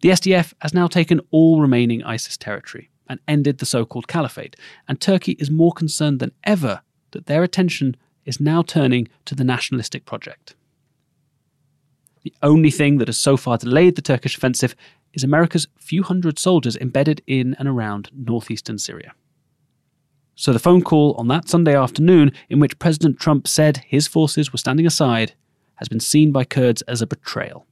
The 0.00 0.10
SDF 0.10 0.54
has 0.60 0.72
now 0.72 0.86
taken 0.86 1.20
all 1.30 1.60
remaining 1.60 2.04
ISIS 2.04 2.36
territory 2.36 2.90
and 3.08 3.18
ended 3.26 3.58
the 3.58 3.66
so 3.66 3.84
called 3.84 4.06
caliphate, 4.06 4.54
and 4.86 5.00
Turkey 5.00 5.32
is 5.32 5.50
more 5.50 5.72
concerned 5.72 6.20
than 6.20 6.32
ever 6.44 6.82
that 7.10 7.26
their 7.26 7.42
attention 7.42 7.96
is 8.24 8.40
now 8.40 8.62
turning 8.62 9.08
to 9.24 9.34
the 9.34 9.44
nationalistic 9.44 10.04
project. 10.04 10.54
The 12.22 12.34
only 12.42 12.70
thing 12.70 12.98
that 12.98 13.08
has 13.08 13.18
so 13.18 13.36
far 13.36 13.56
delayed 13.56 13.96
the 13.96 14.02
Turkish 14.02 14.36
offensive 14.36 14.76
is 15.14 15.24
America's 15.24 15.66
few 15.78 16.02
hundred 16.02 16.38
soldiers 16.38 16.76
embedded 16.76 17.22
in 17.26 17.54
and 17.58 17.66
around 17.66 18.10
northeastern 18.14 18.78
Syria. 18.78 19.14
So 20.34 20.52
the 20.52 20.58
phone 20.58 20.82
call 20.82 21.14
on 21.14 21.26
that 21.28 21.48
Sunday 21.48 21.74
afternoon, 21.74 22.30
in 22.48 22.60
which 22.60 22.78
President 22.78 23.18
Trump 23.18 23.48
said 23.48 23.78
his 23.78 24.06
forces 24.06 24.52
were 24.52 24.58
standing 24.58 24.86
aside, 24.86 25.32
has 25.76 25.88
been 25.88 26.00
seen 26.00 26.30
by 26.30 26.44
Kurds 26.44 26.82
as 26.82 27.02
a 27.02 27.06
betrayal. 27.06 27.66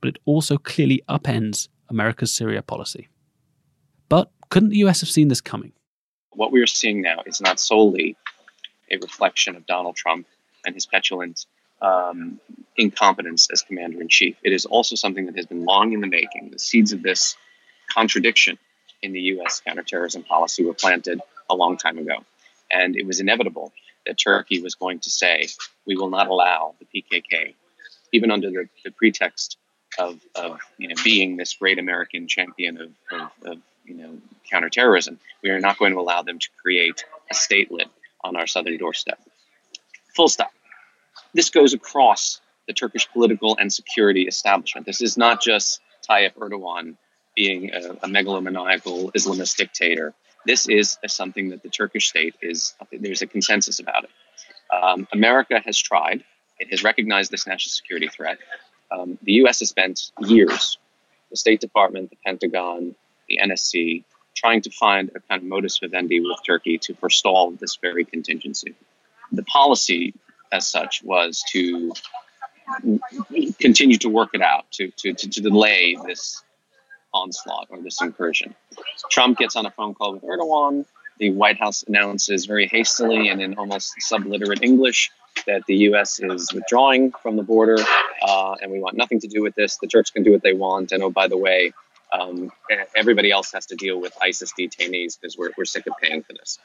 But 0.00 0.08
it 0.08 0.18
also 0.24 0.56
clearly 0.56 1.02
upends 1.08 1.68
America's 1.88 2.32
Syria 2.32 2.62
policy. 2.62 3.08
But 4.08 4.30
couldn't 4.50 4.70
the 4.70 4.78
US 4.78 5.00
have 5.00 5.10
seen 5.10 5.28
this 5.28 5.40
coming? 5.40 5.72
What 6.32 6.52
we 6.52 6.62
are 6.62 6.66
seeing 6.66 7.02
now 7.02 7.22
is 7.26 7.40
not 7.40 7.60
solely 7.60 8.16
a 8.90 8.96
reflection 8.96 9.56
of 9.56 9.66
Donald 9.66 9.96
Trump 9.96 10.26
and 10.64 10.74
his 10.74 10.86
petulant 10.86 11.46
um, 11.82 12.40
incompetence 12.76 13.48
as 13.52 13.62
commander 13.62 14.00
in 14.00 14.08
chief. 14.08 14.36
It 14.42 14.52
is 14.52 14.66
also 14.66 14.96
something 14.96 15.26
that 15.26 15.36
has 15.36 15.46
been 15.46 15.64
long 15.64 15.92
in 15.92 16.00
the 16.00 16.06
making. 16.06 16.50
The 16.50 16.58
seeds 16.58 16.92
of 16.92 17.02
this 17.02 17.36
contradiction 17.92 18.58
in 19.02 19.12
the 19.12 19.20
U.S. 19.20 19.62
counterterrorism 19.66 20.24
policy 20.24 20.64
were 20.64 20.74
planted 20.74 21.20
a 21.48 21.54
long 21.54 21.76
time 21.76 21.98
ago. 21.98 22.16
And 22.70 22.96
it 22.96 23.06
was 23.06 23.20
inevitable 23.20 23.72
that 24.06 24.18
Turkey 24.18 24.62
was 24.62 24.74
going 24.74 25.00
to 25.00 25.10
say, 25.10 25.46
we 25.86 25.96
will 25.96 26.10
not 26.10 26.28
allow 26.28 26.74
the 26.78 26.86
PKK, 27.02 27.54
even 28.12 28.30
under 28.30 28.50
the, 28.50 28.68
the 28.84 28.90
pretext 28.90 29.56
of, 30.00 30.20
of 30.34 30.58
you 30.78 30.88
know, 30.88 30.94
being 31.04 31.36
this 31.36 31.54
great 31.54 31.78
American 31.78 32.26
champion 32.26 32.80
of, 32.80 32.90
of, 33.12 33.30
of 33.52 33.58
you 33.84 33.94
know, 33.94 34.18
counterterrorism, 34.50 35.18
we 35.42 35.50
are 35.50 35.60
not 35.60 35.78
going 35.78 35.92
to 35.92 36.00
allow 36.00 36.22
them 36.22 36.38
to 36.38 36.48
create 36.62 37.04
a 37.30 37.34
statelet 37.34 37.90
on 38.22 38.36
our 38.36 38.46
southern 38.46 38.78
doorstep. 38.78 39.20
Full 40.16 40.28
stop. 40.28 40.52
This 41.34 41.50
goes 41.50 41.74
across 41.74 42.40
the 42.66 42.72
Turkish 42.72 43.08
political 43.12 43.56
and 43.60 43.72
security 43.72 44.22
establishment. 44.22 44.86
This 44.86 45.02
is 45.02 45.16
not 45.16 45.42
just 45.42 45.80
Tayyip 46.08 46.34
Erdogan 46.34 46.96
being 47.36 47.70
a, 47.72 47.90
a 48.02 48.08
megalomaniacal 48.08 49.12
Islamist 49.12 49.56
dictator. 49.56 50.14
This 50.46 50.68
is 50.68 50.98
something 51.06 51.50
that 51.50 51.62
the 51.62 51.68
Turkish 51.68 52.08
state 52.08 52.34
is, 52.40 52.74
there's 52.90 53.22
a 53.22 53.26
consensus 53.26 53.78
about 53.78 54.04
it. 54.04 54.10
Um, 54.74 55.06
America 55.12 55.60
has 55.64 55.78
tried, 55.78 56.24
it 56.58 56.68
has 56.70 56.82
recognized 56.84 57.30
this 57.30 57.46
national 57.46 57.70
security 57.70 58.08
threat. 58.08 58.38
Um, 58.90 59.18
the 59.22 59.32
US 59.44 59.60
has 59.60 59.68
spent 59.68 60.12
years, 60.20 60.78
the 61.30 61.36
State 61.36 61.60
Department, 61.60 62.10
the 62.10 62.16
Pentagon, 62.24 62.94
the 63.28 63.38
NSC, 63.42 64.04
trying 64.34 64.62
to 64.62 64.70
find 64.70 65.10
a 65.14 65.20
kind 65.20 65.42
of 65.42 65.48
modus 65.48 65.78
vivendi 65.78 66.20
with 66.20 66.38
Turkey 66.46 66.78
to 66.78 66.94
forestall 66.94 67.52
this 67.52 67.76
very 67.76 68.04
contingency. 68.04 68.74
The 69.32 69.42
policy, 69.44 70.14
as 70.50 70.66
such, 70.66 71.02
was 71.04 71.44
to 71.52 71.92
continue 73.60 73.98
to 73.98 74.08
work 74.08 74.30
it 74.34 74.42
out, 74.42 74.70
to, 74.72 74.90
to, 74.90 75.12
to, 75.12 75.28
to 75.28 75.40
delay 75.40 75.96
this 76.06 76.42
onslaught 77.12 77.66
or 77.70 77.80
this 77.80 78.00
incursion. 78.00 78.54
Trump 79.10 79.38
gets 79.38 79.56
on 79.56 79.66
a 79.66 79.70
phone 79.70 79.94
call 79.94 80.14
with 80.14 80.22
Erdogan. 80.22 80.86
The 81.18 81.30
White 81.30 81.58
House 81.58 81.84
announces 81.86 82.46
very 82.46 82.66
hastily 82.66 83.28
and 83.28 83.42
in 83.42 83.54
almost 83.54 83.94
subliterate 84.00 84.62
English 84.62 85.10
that 85.46 85.64
the 85.66 85.76
U.S. 85.76 86.20
is 86.20 86.52
withdrawing 86.52 87.12
from 87.12 87.36
the 87.36 87.42
border 87.42 87.78
uh, 88.22 88.54
and 88.60 88.70
we 88.70 88.80
want 88.80 88.96
nothing 88.96 89.20
to 89.20 89.28
do 89.28 89.42
with 89.42 89.54
this. 89.54 89.76
The 89.76 89.86
Turks 89.86 90.10
can 90.10 90.22
do 90.22 90.32
what 90.32 90.42
they 90.42 90.52
want. 90.52 90.92
And 90.92 91.02
oh, 91.02 91.10
by 91.10 91.28
the 91.28 91.36
way, 91.36 91.72
um, 92.12 92.50
everybody 92.94 93.30
else 93.30 93.52
has 93.52 93.66
to 93.66 93.76
deal 93.76 94.00
with 94.00 94.16
ISIS 94.22 94.52
detainees 94.58 95.18
because 95.20 95.36
we're, 95.38 95.50
we're 95.56 95.64
sick 95.64 95.86
of 95.86 95.94
paying 96.00 96.22
for 96.22 96.32
this. 96.32 96.58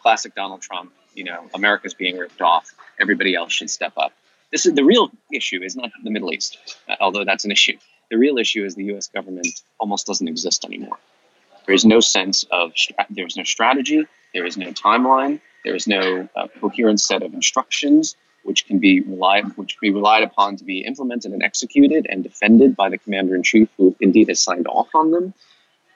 Classic 0.00 0.34
Donald 0.34 0.60
Trump, 0.60 0.92
you 1.14 1.24
know, 1.24 1.44
America's 1.54 1.94
being 1.94 2.18
ripped 2.18 2.40
off. 2.40 2.72
Everybody 3.00 3.34
else 3.34 3.52
should 3.52 3.70
step 3.70 3.92
up. 3.96 4.12
This 4.50 4.66
is 4.66 4.74
the 4.74 4.84
real 4.84 5.10
issue 5.32 5.62
is 5.62 5.76
not 5.76 5.90
the 6.02 6.10
Middle 6.10 6.32
East, 6.32 6.76
uh, 6.88 6.96
although 7.00 7.24
that's 7.24 7.44
an 7.44 7.50
issue. 7.50 7.76
The 8.10 8.18
real 8.18 8.38
issue 8.38 8.64
is 8.64 8.74
the 8.74 8.84
U.S. 8.84 9.08
government 9.08 9.48
almost 9.78 10.06
doesn't 10.06 10.28
exist 10.28 10.64
anymore. 10.64 10.98
There 11.66 11.74
is 11.74 11.84
no 11.84 12.00
sense 12.00 12.44
of, 12.50 12.72
there 13.08 13.26
is 13.26 13.36
no 13.36 13.44
strategy, 13.44 14.06
there 14.34 14.44
is 14.44 14.56
no 14.56 14.66
timeline, 14.72 15.40
There 15.64 15.74
is 15.74 15.86
no 15.86 16.28
uh, 16.34 16.48
coherent 16.60 17.00
set 17.00 17.22
of 17.22 17.34
instructions 17.34 18.16
which 18.44 18.66
can 18.66 18.78
be 18.80 19.00
relied 19.00 19.44
which 19.56 19.78
be 19.80 19.90
relied 19.90 20.24
upon 20.24 20.56
to 20.56 20.64
be 20.64 20.80
implemented 20.80 21.32
and 21.32 21.42
executed 21.42 22.06
and 22.10 22.24
defended 22.24 22.74
by 22.74 22.88
the 22.88 22.98
commander 22.98 23.36
in 23.36 23.42
chief, 23.42 23.68
who 23.76 23.94
indeed 24.00 24.28
has 24.28 24.40
signed 24.40 24.66
off 24.66 24.88
on 24.94 25.12
them. 25.12 25.32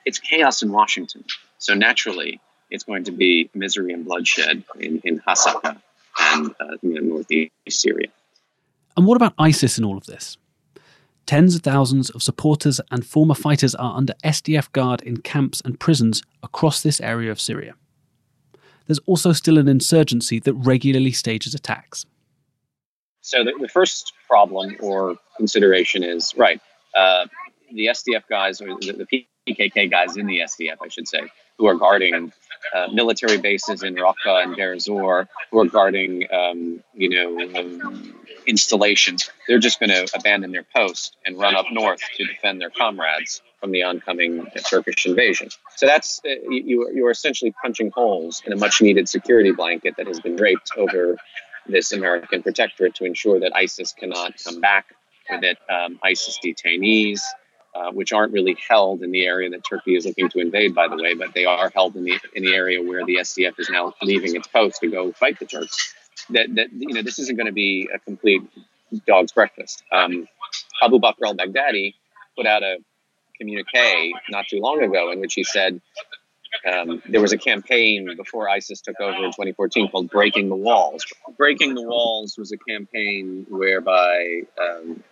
It's 0.04 0.20
chaos 0.20 0.62
in 0.62 0.70
Washington, 0.70 1.25
so 1.58 1.75
naturally 1.75 2.40
it's 2.70 2.85
going 2.85 3.04
to 3.04 3.12
be 3.12 3.50
misery 3.54 3.92
and 3.92 4.04
bloodshed 4.04 4.64
in, 4.78 5.00
in 5.04 5.20
Hasaka 5.20 5.80
and 6.18 6.54
uh, 6.61 6.76
you 6.82 6.94
know, 6.94 7.00
northeast 7.00 7.52
Syria. 7.68 8.08
And 8.96 9.06
what 9.06 9.16
about 9.16 9.35
ISIS 9.38 9.78
in 9.78 9.85
all 9.85 9.96
of 9.96 10.06
this? 10.06 10.37
Tens 11.26 11.56
of 11.56 11.62
thousands 11.62 12.08
of 12.11 12.23
supporters 12.23 12.80
and 12.90 13.04
former 13.04 13.35
fighters 13.35 13.75
are 13.75 13.96
under 13.96 14.14
SDF 14.25 14.70
guard 14.73 15.02
in 15.02 15.18
camps 15.18 15.61
and 15.64 15.78
prisons 15.78 16.23
across 16.42 16.82
this 16.82 17.00
area 17.00 17.30
of 17.30 17.40
Syria. 17.40 17.75
There's 18.87 19.00
also 19.07 19.33
still 19.33 19.59
an 19.59 19.69
insurgency 19.69 20.38
that 20.40 20.55
regularly 20.55 21.12
stages 21.12 21.55
attacks. 21.55 22.07
So 23.21 23.43
the, 23.43 23.52
the 23.61 23.69
first 23.69 24.12
problem 24.28 24.76
or 24.81 25.16
consideration 25.37 26.05
is 26.05 26.33
right. 26.37 26.61
Uh, 26.97 27.26
the 27.73 27.87
SDF 27.87 28.23
guys 28.28 28.61
or 28.61 28.69
the, 28.81 29.07
the, 29.11 29.26
PKK 29.49 29.90
guys 29.90 30.16
in 30.16 30.26
the 30.26 30.40
SDF, 30.40 30.76
I 30.83 30.88
should 30.88 31.07
say, 31.07 31.21
who 31.59 31.66
are 31.66 31.75
guarding 31.75 32.33
uh, 32.75 32.88
military 32.93 33.38
bases 33.38 33.83
in 33.83 33.95
Raqqa 33.95 34.43
and 34.43 34.57
Deir 34.57 34.75
ez-Zor, 34.75 35.28
who 35.50 35.61
are 35.61 35.66
guarding, 35.66 36.26
um, 36.33 36.83
you 36.95 37.09
know, 37.11 37.59
um, 37.59 38.14
installations. 38.47 39.31
They're 39.47 39.59
just 39.59 39.78
going 39.78 39.90
to 39.90 40.09
abandon 40.14 40.52
their 40.52 40.66
post 40.75 41.16
and 41.25 41.38
run 41.38 41.55
up 41.55 41.66
north 41.71 42.00
to 42.16 42.25
defend 42.25 42.61
their 42.61 42.71
comrades 42.71 43.43
from 43.66 43.73
the 43.73 43.82
oncoming 43.82 44.46
Turkish 44.70 45.06
invasion. 45.06 45.49
So 45.75 45.87
that's 45.87 46.20
uh, 46.25 46.28
you. 46.49 46.88
You 46.94 47.04
are 47.06 47.11
essentially 47.11 47.52
punching 47.61 47.90
holes 47.90 48.40
in 48.46 48.52
a 48.52 48.56
much-needed 48.56 49.08
security 49.08 49.50
blanket 49.50 49.94
that 49.96 50.06
has 50.06 50.20
been 50.20 50.37
draped 50.37 50.70
over 50.76 51.16
this 51.66 51.90
American 51.90 52.44
protectorate 52.44 52.94
to 52.94 53.04
ensure 53.04 53.40
that 53.40 53.50
ISIS 53.56 53.92
cannot 53.92 54.35
come 54.44 54.61
back, 54.61 54.94
or 55.28 55.40
that 55.40 55.56
um, 55.68 55.99
ISIS 56.04 56.38
detainees, 56.44 57.23
uh, 57.75 57.90
which 57.90 58.12
aren't 58.12 58.32
really 58.32 58.56
held 58.68 59.02
in 59.02 59.11
the 59.11 59.26
area 59.26 59.50
that 59.50 59.64
Turkey 59.68 59.96
is 59.96 60.06
looking 60.06 60.28
to 60.28 60.38
invade, 60.38 60.73
by 60.73 60.87
the 60.87 60.94
way, 60.94 61.14
but 61.14 61.35
they 61.35 61.44
are 61.44 61.68
held 61.70 61.96
in 61.96 62.04
the 62.04 62.16
in 62.37 62.44
the 62.44 62.54
area 62.54 62.80
where 62.80 63.04
the 63.04 63.16
SDF 63.16 63.58
is 63.58 63.68
now 63.68 63.92
leaving 64.00 64.37
its 64.37 64.46
post 64.46 64.80
to 64.80 64.88
go 64.88 65.11
fight 65.11 65.40
the 65.40 65.46
Turks. 65.46 65.92
That 66.30 66.54
that 66.54 66.68
you 66.73 66.94
know 66.94 67.02
this 67.02 67.18
isn't 67.18 67.37
going 67.37 67.49
to 67.49 67.52
be 67.66 67.88
a 67.92 67.99
complete 67.99 68.42
dog's 69.08 69.32
breakfast. 69.32 69.82
Um, 69.90 70.28
Abu 70.80 71.00
Bakr 71.00 71.26
al-Baghdadi 71.26 71.94
put 72.37 72.46
out 72.46 72.62
a 72.62 72.76
communique 73.38 74.12
not 74.31 74.47
too 74.49 74.61
long 74.61 74.83
ago 74.83 75.11
in 75.12 75.21
which 75.21 75.35
he 75.35 75.45
said 75.45 75.81
um, 76.71 77.02
there 77.09 77.21
was 77.21 77.33
a 77.33 77.38
campaign 77.38 78.16
before 78.16 78.49
ISIS 78.49 78.81
took 78.81 79.00
over 79.00 79.16
in 79.16 79.31
2014 79.31 79.88
called 79.88 80.11
Breaking 80.11 80.49
the 80.49 80.57
Walls. 80.57 81.05
Breaking 81.37 81.75
the 81.75 81.83
Walls 81.83 82.37
was 82.38 82.52
a 82.52 82.57
campaign 82.57 83.47
whereby 83.49 84.43
um, 84.61 85.02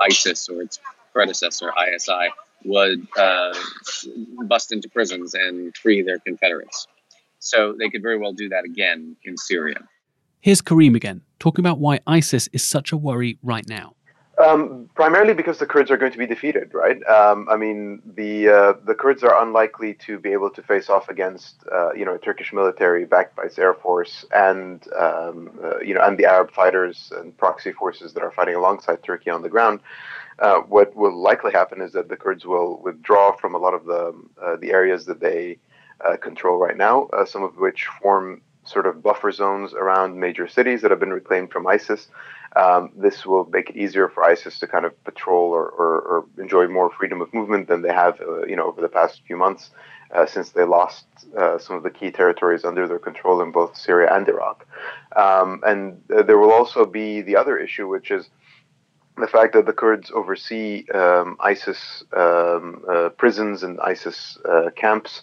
ISIS 0.00 0.48
or 0.48 0.62
its 0.62 0.80
predecessor, 1.12 1.70
ISI, 1.70 2.32
would 2.64 3.06
uh, 3.16 3.54
bust 4.46 4.72
into 4.72 4.88
prisons 4.88 5.34
and 5.34 5.76
free 5.76 6.02
their 6.02 6.18
Confederates. 6.18 6.86
So 7.38 7.74
they 7.78 7.88
could 7.88 8.02
very 8.02 8.18
well 8.18 8.32
do 8.32 8.48
that 8.48 8.64
again 8.64 9.16
in 9.24 9.36
Syria. 9.36 9.80
Here's 10.40 10.62
Kareem 10.62 10.94
again, 10.94 11.22
talking 11.38 11.64
about 11.64 11.78
why 11.78 12.00
ISIS 12.06 12.48
is 12.52 12.64
such 12.64 12.92
a 12.92 12.96
worry 12.96 13.38
right 13.42 13.68
now. 13.68 13.94
Um, 14.44 14.88
primarily 14.94 15.34
because 15.34 15.58
the 15.58 15.66
Kurds 15.66 15.90
are 15.90 15.96
going 15.96 16.12
to 16.12 16.18
be 16.18 16.26
defeated, 16.26 16.72
right? 16.72 17.04
Um, 17.08 17.48
I 17.50 17.56
mean, 17.56 18.00
the 18.14 18.48
uh, 18.48 18.72
the 18.84 18.94
Kurds 18.94 19.24
are 19.24 19.42
unlikely 19.42 19.94
to 20.06 20.18
be 20.20 20.30
able 20.32 20.50
to 20.50 20.62
face 20.62 20.88
off 20.88 21.08
against, 21.08 21.56
uh, 21.72 21.92
you 21.92 22.04
know, 22.04 22.14
a 22.14 22.18
Turkish 22.18 22.52
military 22.52 23.04
backed 23.04 23.34
by 23.34 23.44
its 23.44 23.58
air 23.58 23.74
force 23.74 24.24
and, 24.32 24.86
um, 24.96 25.58
uh, 25.64 25.80
you 25.80 25.92
know, 25.92 26.02
and 26.02 26.16
the 26.16 26.26
Arab 26.26 26.52
fighters 26.52 27.12
and 27.16 27.36
proxy 27.36 27.72
forces 27.72 28.12
that 28.12 28.22
are 28.22 28.30
fighting 28.30 28.54
alongside 28.54 29.02
Turkey 29.02 29.28
on 29.28 29.42
the 29.42 29.48
ground. 29.48 29.80
Uh, 30.38 30.60
what 30.60 30.94
will 30.94 31.16
likely 31.20 31.50
happen 31.50 31.80
is 31.80 31.90
that 31.92 32.08
the 32.08 32.16
Kurds 32.16 32.46
will 32.46 32.80
withdraw 32.80 33.34
from 33.36 33.56
a 33.56 33.58
lot 33.58 33.74
of 33.74 33.86
the 33.86 34.14
uh, 34.40 34.54
the 34.60 34.70
areas 34.70 35.04
that 35.06 35.18
they 35.18 35.58
uh, 36.06 36.16
control 36.16 36.58
right 36.58 36.76
now, 36.76 37.08
some 37.26 37.42
of 37.42 37.56
which 37.56 37.88
form 38.00 38.40
sort 38.64 38.86
of 38.86 39.02
buffer 39.02 39.32
zones 39.32 39.72
around 39.74 40.20
major 40.20 40.46
cities 40.46 40.82
that 40.82 40.90
have 40.92 41.00
been 41.00 41.12
reclaimed 41.12 41.50
from 41.50 41.66
ISIS. 41.66 42.08
Um, 42.56 42.90
this 42.96 43.26
will 43.26 43.44
make 43.46 43.70
it 43.70 43.76
easier 43.76 44.08
for 44.08 44.24
ISIS 44.24 44.58
to 44.60 44.66
kind 44.66 44.84
of 44.84 44.92
patrol 45.04 45.50
or, 45.50 45.68
or, 45.68 46.00
or 46.00 46.24
enjoy 46.38 46.66
more 46.66 46.90
freedom 46.90 47.20
of 47.20 47.32
movement 47.34 47.68
than 47.68 47.82
they 47.82 47.92
have, 47.92 48.20
uh, 48.20 48.46
you 48.46 48.56
know, 48.56 48.66
over 48.66 48.80
the 48.80 48.88
past 48.88 49.22
few 49.26 49.36
months, 49.36 49.70
uh, 50.14 50.26
since 50.26 50.50
they 50.50 50.64
lost 50.64 51.04
uh, 51.36 51.58
some 51.58 51.76
of 51.76 51.82
the 51.82 51.90
key 51.90 52.10
territories 52.10 52.64
under 52.64 52.88
their 52.88 52.98
control 52.98 53.42
in 53.42 53.52
both 53.52 53.76
Syria 53.76 54.14
and 54.14 54.26
Iraq. 54.28 54.66
Um, 55.14 55.60
and 55.66 56.02
uh, 56.14 56.22
there 56.22 56.38
will 56.38 56.52
also 56.52 56.86
be 56.86 57.20
the 57.20 57.36
other 57.36 57.58
issue, 57.58 57.86
which 57.86 58.10
is 58.10 58.30
the 59.18 59.26
fact 59.26 59.52
that 59.54 59.66
the 59.66 59.72
Kurds 59.72 60.10
oversee 60.10 60.88
um, 60.94 61.36
ISIS 61.40 62.04
um, 62.16 62.84
uh, 62.88 63.08
prisons 63.10 63.62
and 63.62 63.78
ISIS 63.80 64.38
uh, 64.48 64.70
camps 64.74 65.22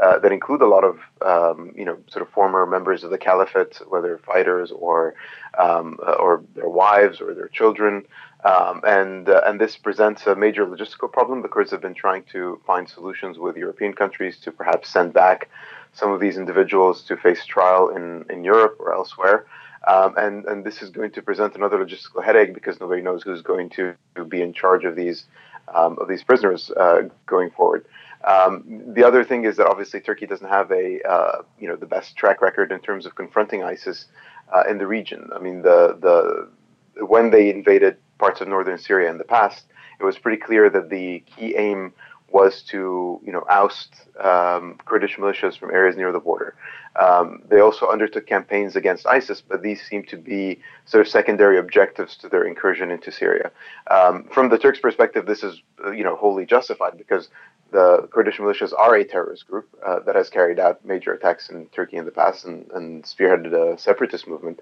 uh, 0.00 0.18
that 0.18 0.32
include 0.32 0.60
a 0.60 0.66
lot 0.66 0.84
of 0.84 0.98
um, 1.22 1.72
you 1.76 1.84
know 1.84 1.96
sort 2.08 2.22
of 2.26 2.32
former 2.32 2.66
members 2.66 3.04
of 3.04 3.10
the 3.10 3.18
caliphate, 3.18 3.80
whether 3.88 4.18
fighters 4.18 4.72
or 4.72 5.14
um, 5.58 5.98
uh, 6.06 6.12
or 6.12 6.42
their 6.54 6.68
wives 6.68 7.20
or 7.20 7.34
their 7.34 7.48
children, 7.48 8.04
um, 8.44 8.80
and 8.84 9.28
uh, 9.28 9.42
and 9.46 9.60
this 9.60 9.76
presents 9.76 10.26
a 10.26 10.34
major 10.34 10.66
logistical 10.66 11.10
problem. 11.12 11.42
The 11.42 11.48
Kurds 11.48 11.70
have 11.70 11.80
been 11.80 11.94
trying 11.94 12.24
to 12.32 12.60
find 12.66 12.88
solutions 12.88 13.38
with 13.38 13.56
European 13.56 13.92
countries 13.92 14.38
to 14.40 14.50
perhaps 14.50 14.88
send 14.88 15.12
back 15.12 15.48
some 15.92 16.10
of 16.10 16.20
these 16.20 16.36
individuals 16.36 17.02
to 17.04 17.16
face 17.16 17.44
trial 17.46 17.88
in 17.88 18.24
in 18.30 18.44
Europe 18.44 18.76
or 18.80 18.92
elsewhere. 18.92 19.46
Um, 19.86 20.14
and 20.16 20.44
and 20.46 20.64
this 20.64 20.82
is 20.82 20.90
going 20.90 21.12
to 21.12 21.22
present 21.22 21.54
another 21.54 21.76
logistical 21.76 22.24
headache 22.24 22.54
because 22.54 22.80
nobody 22.80 23.02
knows 23.02 23.22
who's 23.22 23.42
going 23.42 23.68
to 23.70 23.94
be 24.28 24.40
in 24.40 24.52
charge 24.52 24.84
of 24.84 24.96
these 24.96 25.26
um, 25.72 25.98
of 26.00 26.08
these 26.08 26.24
prisoners 26.24 26.70
uh, 26.76 27.02
going 27.26 27.50
forward. 27.50 27.84
Um, 28.26 28.82
the 28.94 29.04
other 29.04 29.22
thing 29.24 29.44
is 29.44 29.56
that 29.58 29.66
obviously 29.66 30.00
Turkey 30.00 30.26
doesn't 30.26 30.48
have 30.48 30.70
a 30.70 31.00
uh, 31.08 31.42
you 31.58 31.68
know 31.68 31.76
the 31.76 31.86
best 31.86 32.16
track 32.16 32.40
record 32.40 32.72
in 32.72 32.80
terms 32.80 33.06
of 33.06 33.14
confronting 33.14 33.62
ISIS 33.62 34.06
uh, 34.54 34.64
in 34.68 34.78
the 34.78 34.86
region. 34.86 35.30
I 35.34 35.38
mean 35.38 35.62
the 35.62 35.98
the 36.00 37.04
when 37.04 37.30
they 37.30 37.50
invaded 37.50 37.96
parts 38.18 38.40
of 38.40 38.48
northern 38.48 38.78
Syria 38.78 39.10
in 39.10 39.18
the 39.18 39.24
past, 39.24 39.64
it 40.00 40.04
was 40.04 40.18
pretty 40.18 40.38
clear 40.38 40.70
that 40.70 40.90
the 40.90 41.20
key 41.20 41.54
aim 41.56 41.92
was 42.30 42.62
to 42.62 43.20
you 43.24 43.32
know 43.32 43.44
oust 43.48 43.94
um, 44.20 44.78
Kurdish 44.84 45.16
militias 45.16 45.56
from 45.56 45.70
areas 45.70 45.96
near 45.96 46.10
the 46.10 46.20
border. 46.20 46.56
Um, 47.00 47.42
they 47.48 47.60
also 47.60 47.88
undertook 47.88 48.26
campaigns 48.26 48.76
against 48.76 49.06
ISIS, 49.06 49.40
but 49.40 49.62
these 49.62 49.82
seem 49.82 50.04
to 50.04 50.16
be 50.16 50.60
sort 50.84 51.00
of 51.00 51.08
secondary 51.08 51.58
objectives 51.58 52.16
to 52.18 52.28
their 52.28 52.44
incursion 52.44 52.90
into 52.90 53.10
Syria. 53.10 53.50
Um, 53.90 54.24
from 54.32 54.48
the 54.48 54.58
Turks' 54.58 54.78
perspective, 54.78 55.26
this 55.26 55.42
is 55.42 55.60
uh, 55.84 55.90
you 55.90 56.04
know 56.04 56.16
wholly 56.16 56.46
justified 56.46 56.96
because 56.96 57.28
the 57.70 58.08
Kurdish 58.12 58.38
militias 58.38 58.72
are 58.76 58.94
a 58.94 59.04
terrorist 59.04 59.46
group 59.48 59.68
uh, 59.84 60.00
that 60.00 60.14
has 60.14 60.30
carried 60.30 60.58
out 60.58 60.84
major 60.84 61.12
attacks 61.12 61.50
in 61.50 61.66
Turkey 61.66 61.96
in 61.96 62.04
the 62.04 62.10
past 62.10 62.44
and, 62.44 62.70
and 62.72 63.04
spearheaded 63.04 63.52
a 63.52 63.78
separatist 63.78 64.26
movement. 64.28 64.60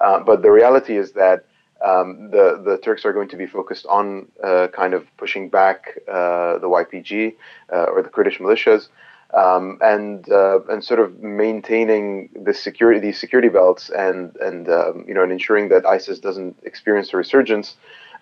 Uh, 0.00 0.20
but 0.20 0.42
the 0.42 0.50
reality 0.50 0.96
is 0.96 1.12
that 1.12 1.44
um, 1.84 2.30
the 2.30 2.60
the 2.62 2.78
Turks 2.78 3.04
are 3.04 3.12
going 3.12 3.28
to 3.28 3.36
be 3.36 3.46
focused 3.46 3.86
on 3.86 4.28
uh, 4.44 4.68
kind 4.72 4.92
of 4.92 5.06
pushing 5.16 5.48
back 5.48 5.98
uh, 6.08 6.58
the 6.58 6.68
YPG 6.68 7.36
uh, 7.72 7.84
or 7.84 8.02
the 8.02 8.10
Kurdish 8.10 8.38
militias 8.38 8.88
um, 9.34 9.78
and 9.80 10.30
uh, 10.30 10.60
and 10.68 10.82
sort 10.84 11.00
of 11.00 11.20
maintaining 11.20 12.30
the 12.44 12.52
security 12.52 12.98
these 12.98 13.18
security 13.18 13.48
belts 13.48 13.90
and 13.90 14.36
and 14.36 14.68
um, 14.68 15.04
you 15.06 15.14
know 15.14 15.22
and 15.22 15.32
ensuring 15.32 15.68
that 15.68 15.86
ISIS 15.86 16.18
doesn't 16.18 16.56
experience 16.64 17.12
a 17.14 17.16
resurgence 17.16 17.76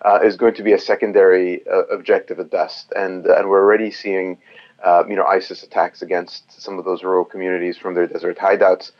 uh, 0.05 0.19
is 0.23 0.37
going 0.37 0.53
to 0.53 0.63
be 0.63 0.73
a 0.73 0.79
secondary 0.79 1.67
uh, 1.67 1.83
objective 1.85 2.39
at 2.39 2.51
best 2.51 2.91
and 2.95 3.25
and 3.25 3.49
we're 3.49 3.63
already 3.63 3.89
seeing 3.91 4.37
uh, 4.83 5.03
you 5.07 5.15
know 5.15 5.25
ISIS 5.25 5.63
attacks 5.63 6.01
against 6.01 6.61
some 6.61 6.77
of 6.77 6.85
those 6.85 7.03
rural 7.03 7.25
communities 7.25 7.77
from 7.77 7.95
their 7.95 8.07
desert 8.07 8.37
hideouts 8.37 8.91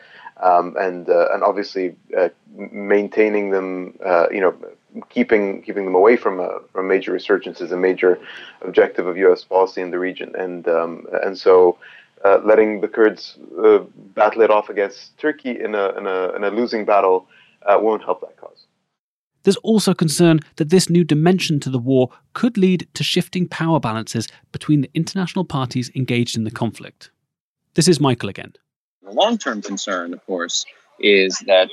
um, 0.41 0.76
and 0.80 1.10
uh, 1.10 1.28
and 1.32 1.43
obviously 1.43 1.95
uh, 2.17 2.30
maintaining 2.72 3.52
them 3.52 3.93
you 4.32 4.41
know 4.41 4.56
keeping 5.10 5.62
keeping 5.62 5.86
them 5.86 5.95
away 5.95 6.17
from 6.17 6.39
a 6.39 6.60
from 6.74 6.88
major 6.88 7.12
resurgence 7.12 7.62
is 7.62 7.72
a 7.72 7.78
major 7.78 8.19
objective 8.62 9.06
of 9.08 9.17
U.S. 9.17 9.43
policy 9.43 9.82
in 9.82 9.91
the 9.91 10.00
region, 10.00 10.34
and 10.36 10.67
um, 10.67 11.06
and 11.24 11.38
so 11.38 11.78
uh, 12.25 12.39
letting 12.43 12.82
the 12.82 12.88
Kurds 12.88 13.38
uh, 13.63 13.79
battle 14.15 14.41
it 14.41 14.51
off 14.51 14.69
against 14.69 15.17
Turkey 15.17 15.51
in 15.60 15.75
a, 15.75 15.89
in 15.97 16.08
a, 16.08 16.36
in 16.36 16.43
a 16.43 16.49
losing 16.49 16.86
battle 16.86 17.27
uh, 17.65 17.77
won't 17.79 18.03
help 18.03 18.21
that 18.21 18.38
cause. 18.38 18.65
There's 19.43 19.58
also 19.58 19.93
concern 19.93 20.41
that 20.58 20.69
this 20.69 20.89
new 20.89 21.03
dimension 21.03 21.60
to 21.62 21.69
the 21.69 21.79
war 21.79 22.10
could 22.34 22.58
lead 22.58 22.88
to 22.93 23.03
shifting 23.03 23.47
power 23.47 23.79
balances 23.79 24.27
between 24.51 24.82
the 24.82 24.91
international 24.93 25.45
parties 25.45 25.89
engaged 25.95 26.36
in 26.36 26.43
the 26.43 26.51
conflict. 26.51 27.10
This 27.75 27.88
is 27.88 27.99
Michael 27.99 28.29
again. 28.29 28.53
The 29.03 29.12
long 29.12 29.38
term 29.38 29.62
concern, 29.62 30.13
of 30.13 30.25
course, 30.25 30.65
is 30.99 31.39
that 31.47 31.69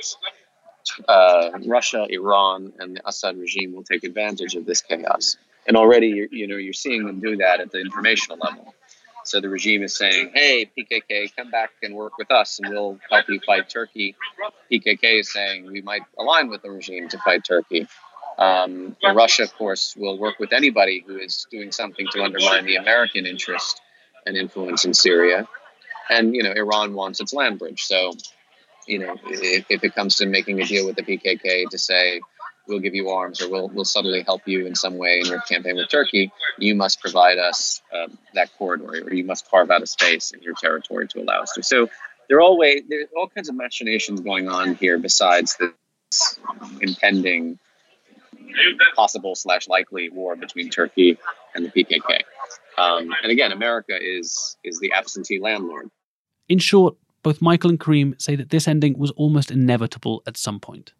uh, 1.07 1.51
Russia, 1.65 2.07
Iran, 2.09 2.71
and 2.79 2.95
the 2.95 3.07
Assad 3.07 3.37
regime 3.37 3.73
will 3.73 3.83
take 3.83 4.03
advantage 4.03 4.55
of 4.55 4.65
this 4.65 4.81
chaos. 4.81 5.37
And 5.67 5.75
already, 5.75 6.27
you 6.31 6.47
know, 6.47 6.55
you're 6.55 6.71
seeing 6.71 7.05
them 7.05 7.19
do 7.19 7.35
that 7.37 7.59
at 7.59 7.71
the 7.71 7.81
informational 7.81 8.37
level. 8.37 8.73
So 9.27 9.41
the 9.41 9.49
regime 9.49 9.83
is 9.83 9.95
saying, 9.95 10.31
hey, 10.33 10.69
PKK, 10.77 11.35
come 11.35 11.51
back 11.51 11.71
and 11.83 11.93
work 11.93 12.17
with 12.17 12.31
us 12.31 12.59
and 12.59 12.69
we'll 12.69 12.97
help 13.09 13.27
you 13.27 13.41
fight 13.45 13.69
Turkey. 13.69 14.15
PKK 14.71 15.19
is 15.19 15.31
saying 15.33 15.69
we 15.69 15.81
might 15.81 16.03
align 16.17 16.49
with 16.49 16.61
the 16.61 16.71
regime 16.71 17.09
to 17.09 17.17
fight 17.17 17.43
Turkey. 17.43 17.87
Um, 18.37 18.95
Russia, 19.03 19.43
of 19.43 19.53
course, 19.55 19.95
will 19.97 20.17
work 20.17 20.39
with 20.39 20.53
anybody 20.53 21.03
who 21.05 21.17
is 21.17 21.45
doing 21.51 21.73
something 21.73 22.07
to 22.13 22.23
undermine 22.23 22.65
the 22.65 22.75
American 22.75 23.25
interest 23.25 23.81
and 24.25 24.37
influence 24.37 24.85
in 24.85 24.93
Syria. 24.93 25.47
And, 26.09 26.33
you 26.33 26.43
know, 26.43 26.51
Iran 26.51 26.93
wants 26.93 27.19
its 27.19 27.33
land 27.33 27.59
bridge. 27.59 27.83
So, 27.83 28.13
you 28.85 28.99
know, 28.99 29.15
if, 29.25 29.65
if 29.69 29.83
it 29.83 29.93
comes 29.93 30.15
to 30.17 30.25
making 30.25 30.61
a 30.61 30.65
deal 30.65 30.85
with 30.85 30.95
the 30.95 31.03
PKK 31.03 31.69
to 31.69 31.77
say, 31.77 32.21
we'll 32.67 32.79
give 32.79 32.95
you 32.95 33.09
arms 33.09 33.41
or 33.41 33.49
we'll, 33.49 33.69
we'll 33.69 33.85
subtly 33.85 34.21
help 34.21 34.41
you 34.45 34.65
in 34.65 34.75
some 34.75 34.97
way 34.97 35.19
in 35.19 35.27
your 35.27 35.41
campaign 35.41 35.75
with 35.75 35.89
Turkey, 35.89 36.31
you 36.57 36.75
must 36.75 37.01
provide 37.01 37.37
us 37.37 37.81
uh, 37.93 38.07
that 38.33 38.49
corridor 38.57 39.03
or 39.05 39.13
you 39.13 39.23
must 39.23 39.49
carve 39.49 39.71
out 39.71 39.81
a 39.81 39.87
space 39.87 40.31
in 40.31 40.41
your 40.41 40.53
territory 40.55 41.07
to 41.07 41.21
allow 41.21 41.41
us 41.41 41.53
to. 41.53 41.63
So 41.63 41.89
there 42.27 42.37
are 42.37 42.41
all 42.41 42.57
way, 42.57 42.81
there 42.87 43.01
are 43.01 43.07
all 43.17 43.29
kinds 43.29 43.49
of 43.49 43.55
machinations 43.55 44.21
going 44.21 44.49
on 44.49 44.75
here 44.75 44.97
besides 44.97 45.57
this 45.57 46.39
impending 46.81 47.59
possible 48.95 49.35
slash 49.35 49.67
likely 49.67 50.09
war 50.09 50.35
between 50.35 50.69
Turkey 50.69 51.17
and 51.55 51.65
the 51.65 51.69
PKK. 51.69 52.21
Um, 52.77 53.09
and 53.23 53.31
again, 53.31 53.51
America 53.51 53.97
is 53.99 54.57
is 54.63 54.79
the 54.79 54.91
absentee 54.93 55.39
landlord. 55.39 55.89
In 56.47 56.59
short, 56.59 56.95
both 57.23 57.41
Michael 57.41 57.71
and 57.71 57.79
Kareem 57.79 58.19
say 58.21 58.35
that 58.35 58.49
this 58.49 58.67
ending 58.67 58.97
was 58.97 59.11
almost 59.11 59.51
inevitable 59.51 60.21
at 60.27 60.37
some 60.37 60.59
point, 60.59 60.93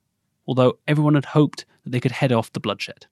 although 0.47 0.77
everyone 0.87 1.15
had 1.15 1.25
hoped 1.25 1.65
that 1.83 1.91
they 1.91 1.99
could 1.99 2.11
head 2.11 2.31
off 2.31 2.51
the 2.53 2.59
bloodshed. 2.59 3.05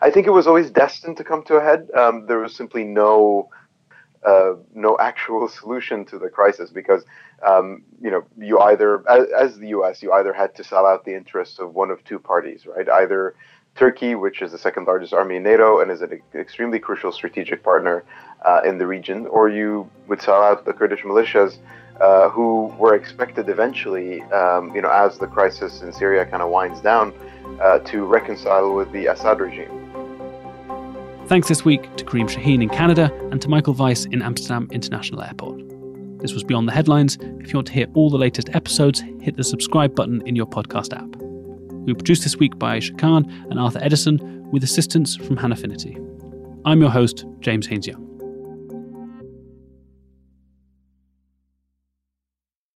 I 0.00 0.10
think 0.10 0.26
it 0.26 0.30
was 0.30 0.46
always 0.46 0.70
destined 0.70 1.16
to 1.18 1.24
come 1.24 1.42
to 1.44 1.56
a 1.56 1.62
head. 1.62 1.88
Um, 1.96 2.26
there 2.26 2.38
was 2.38 2.54
simply 2.54 2.84
no 2.84 3.48
uh, 4.26 4.54
no 4.74 4.96
actual 4.98 5.48
solution 5.60 6.04
to 6.06 6.18
the 6.18 6.28
crisis 6.28 6.70
because 6.70 7.04
um, 7.46 7.82
you 8.00 8.10
know 8.10 8.24
you 8.36 8.58
either 8.58 9.08
as, 9.08 9.26
as, 9.38 9.58
the 9.58 9.68
U.S. 9.68 10.02
you 10.02 10.12
either 10.12 10.32
had 10.32 10.54
to 10.56 10.64
sell 10.64 10.86
out 10.86 11.04
the 11.04 11.14
interests 11.14 11.58
of 11.58 11.74
one 11.74 11.90
of 11.90 12.02
two 12.04 12.18
parties, 12.18 12.66
right? 12.66 12.88
Either 12.88 13.34
Turkey, 13.76 14.16
which 14.16 14.42
is 14.42 14.50
the 14.50 14.58
second 14.58 14.86
largest 14.86 15.12
army 15.12 15.36
in 15.36 15.44
NATO 15.44 15.80
and 15.80 15.90
is 15.90 16.02
an 16.02 16.20
extremely 16.34 16.80
crucial 16.80 17.12
strategic 17.12 17.62
partner 17.62 18.04
uh, 18.44 18.60
in 18.64 18.78
the 18.78 18.86
region, 18.86 19.26
or 19.28 19.48
you 19.48 19.88
would 20.08 20.20
sell 20.20 20.42
out 20.42 20.64
the 20.64 20.72
Kurdish 20.72 21.02
militias, 21.02 21.58
uh, 22.00 22.28
who 22.30 22.66
were 22.78 22.94
expected 22.94 23.48
eventually, 23.48 24.22
um, 24.24 24.74
you 24.74 24.82
know, 24.82 24.90
as 24.90 25.18
the 25.18 25.26
crisis 25.26 25.82
in 25.82 25.92
Syria 25.92 26.24
kind 26.26 26.42
of 26.42 26.50
winds 26.50 26.80
down, 26.80 27.12
uh, 27.60 27.78
to 27.80 28.04
reconcile 28.04 28.74
with 28.74 28.90
the 28.92 29.06
Assad 29.06 29.40
regime. 29.40 29.84
Thanks 31.26 31.48
this 31.48 31.64
week 31.64 31.94
to 31.96 32.04
Kareem 32.04 32.28
Shaheen 32.28 32.62
in 32.62 32.68
Canada 32.68 33.12
and 33.30 33.42
to 33.42 33.48
Michael 33.48 33.74
Weiss 33.74 34.06
in 34.06 34.22
Amsterdam 34.22 34.68
International 34.70 35.22
Airport. 35.22 35.60
This 36.20 36.32
was 36.32 36.42
Beyond 36.42 36.66
the 36.66 36.72
Headlines. 36.72 37.18
If 37.40 37.52
you 37.52 37.58
want 37.58 37.66
to 37.66 37.72
hear 37.72 37.86
all 37.94 38.10
the 38.10 38.16
latest 38.16 38.48
episodes, 38.54 39.02
hit 39.20 39.36
the 39.36 39.44
subscribe 39.44 39.94
button 39.94 40.22
in 40.26 40.34
your 40.34 40.46
podcast 40.46 40.96
app. 40.96 41.16
We 41.84 41.92
were 41.92 41.96
produced 41.98 42.22
this 42.22 42.36
week 42.36 42.58
by 42.58 42.78
Aisha 42.78 42.98
Khan 42.98 43.30
and 43.50 43.58
Arthur 43.58 43.78
Edison 43.82 44.48
with 44.50 44.64
assistance 44.64 45.16
from 45.16 45.36
Hannah 45.36 45.56
Finity. 45.56 45.98
I'm 46.64 46.80
your 46.80 46.90
host, 46.90 47.24
James 47.40 47.66
Haines 47.66 47.86
Young. 47.86 48.07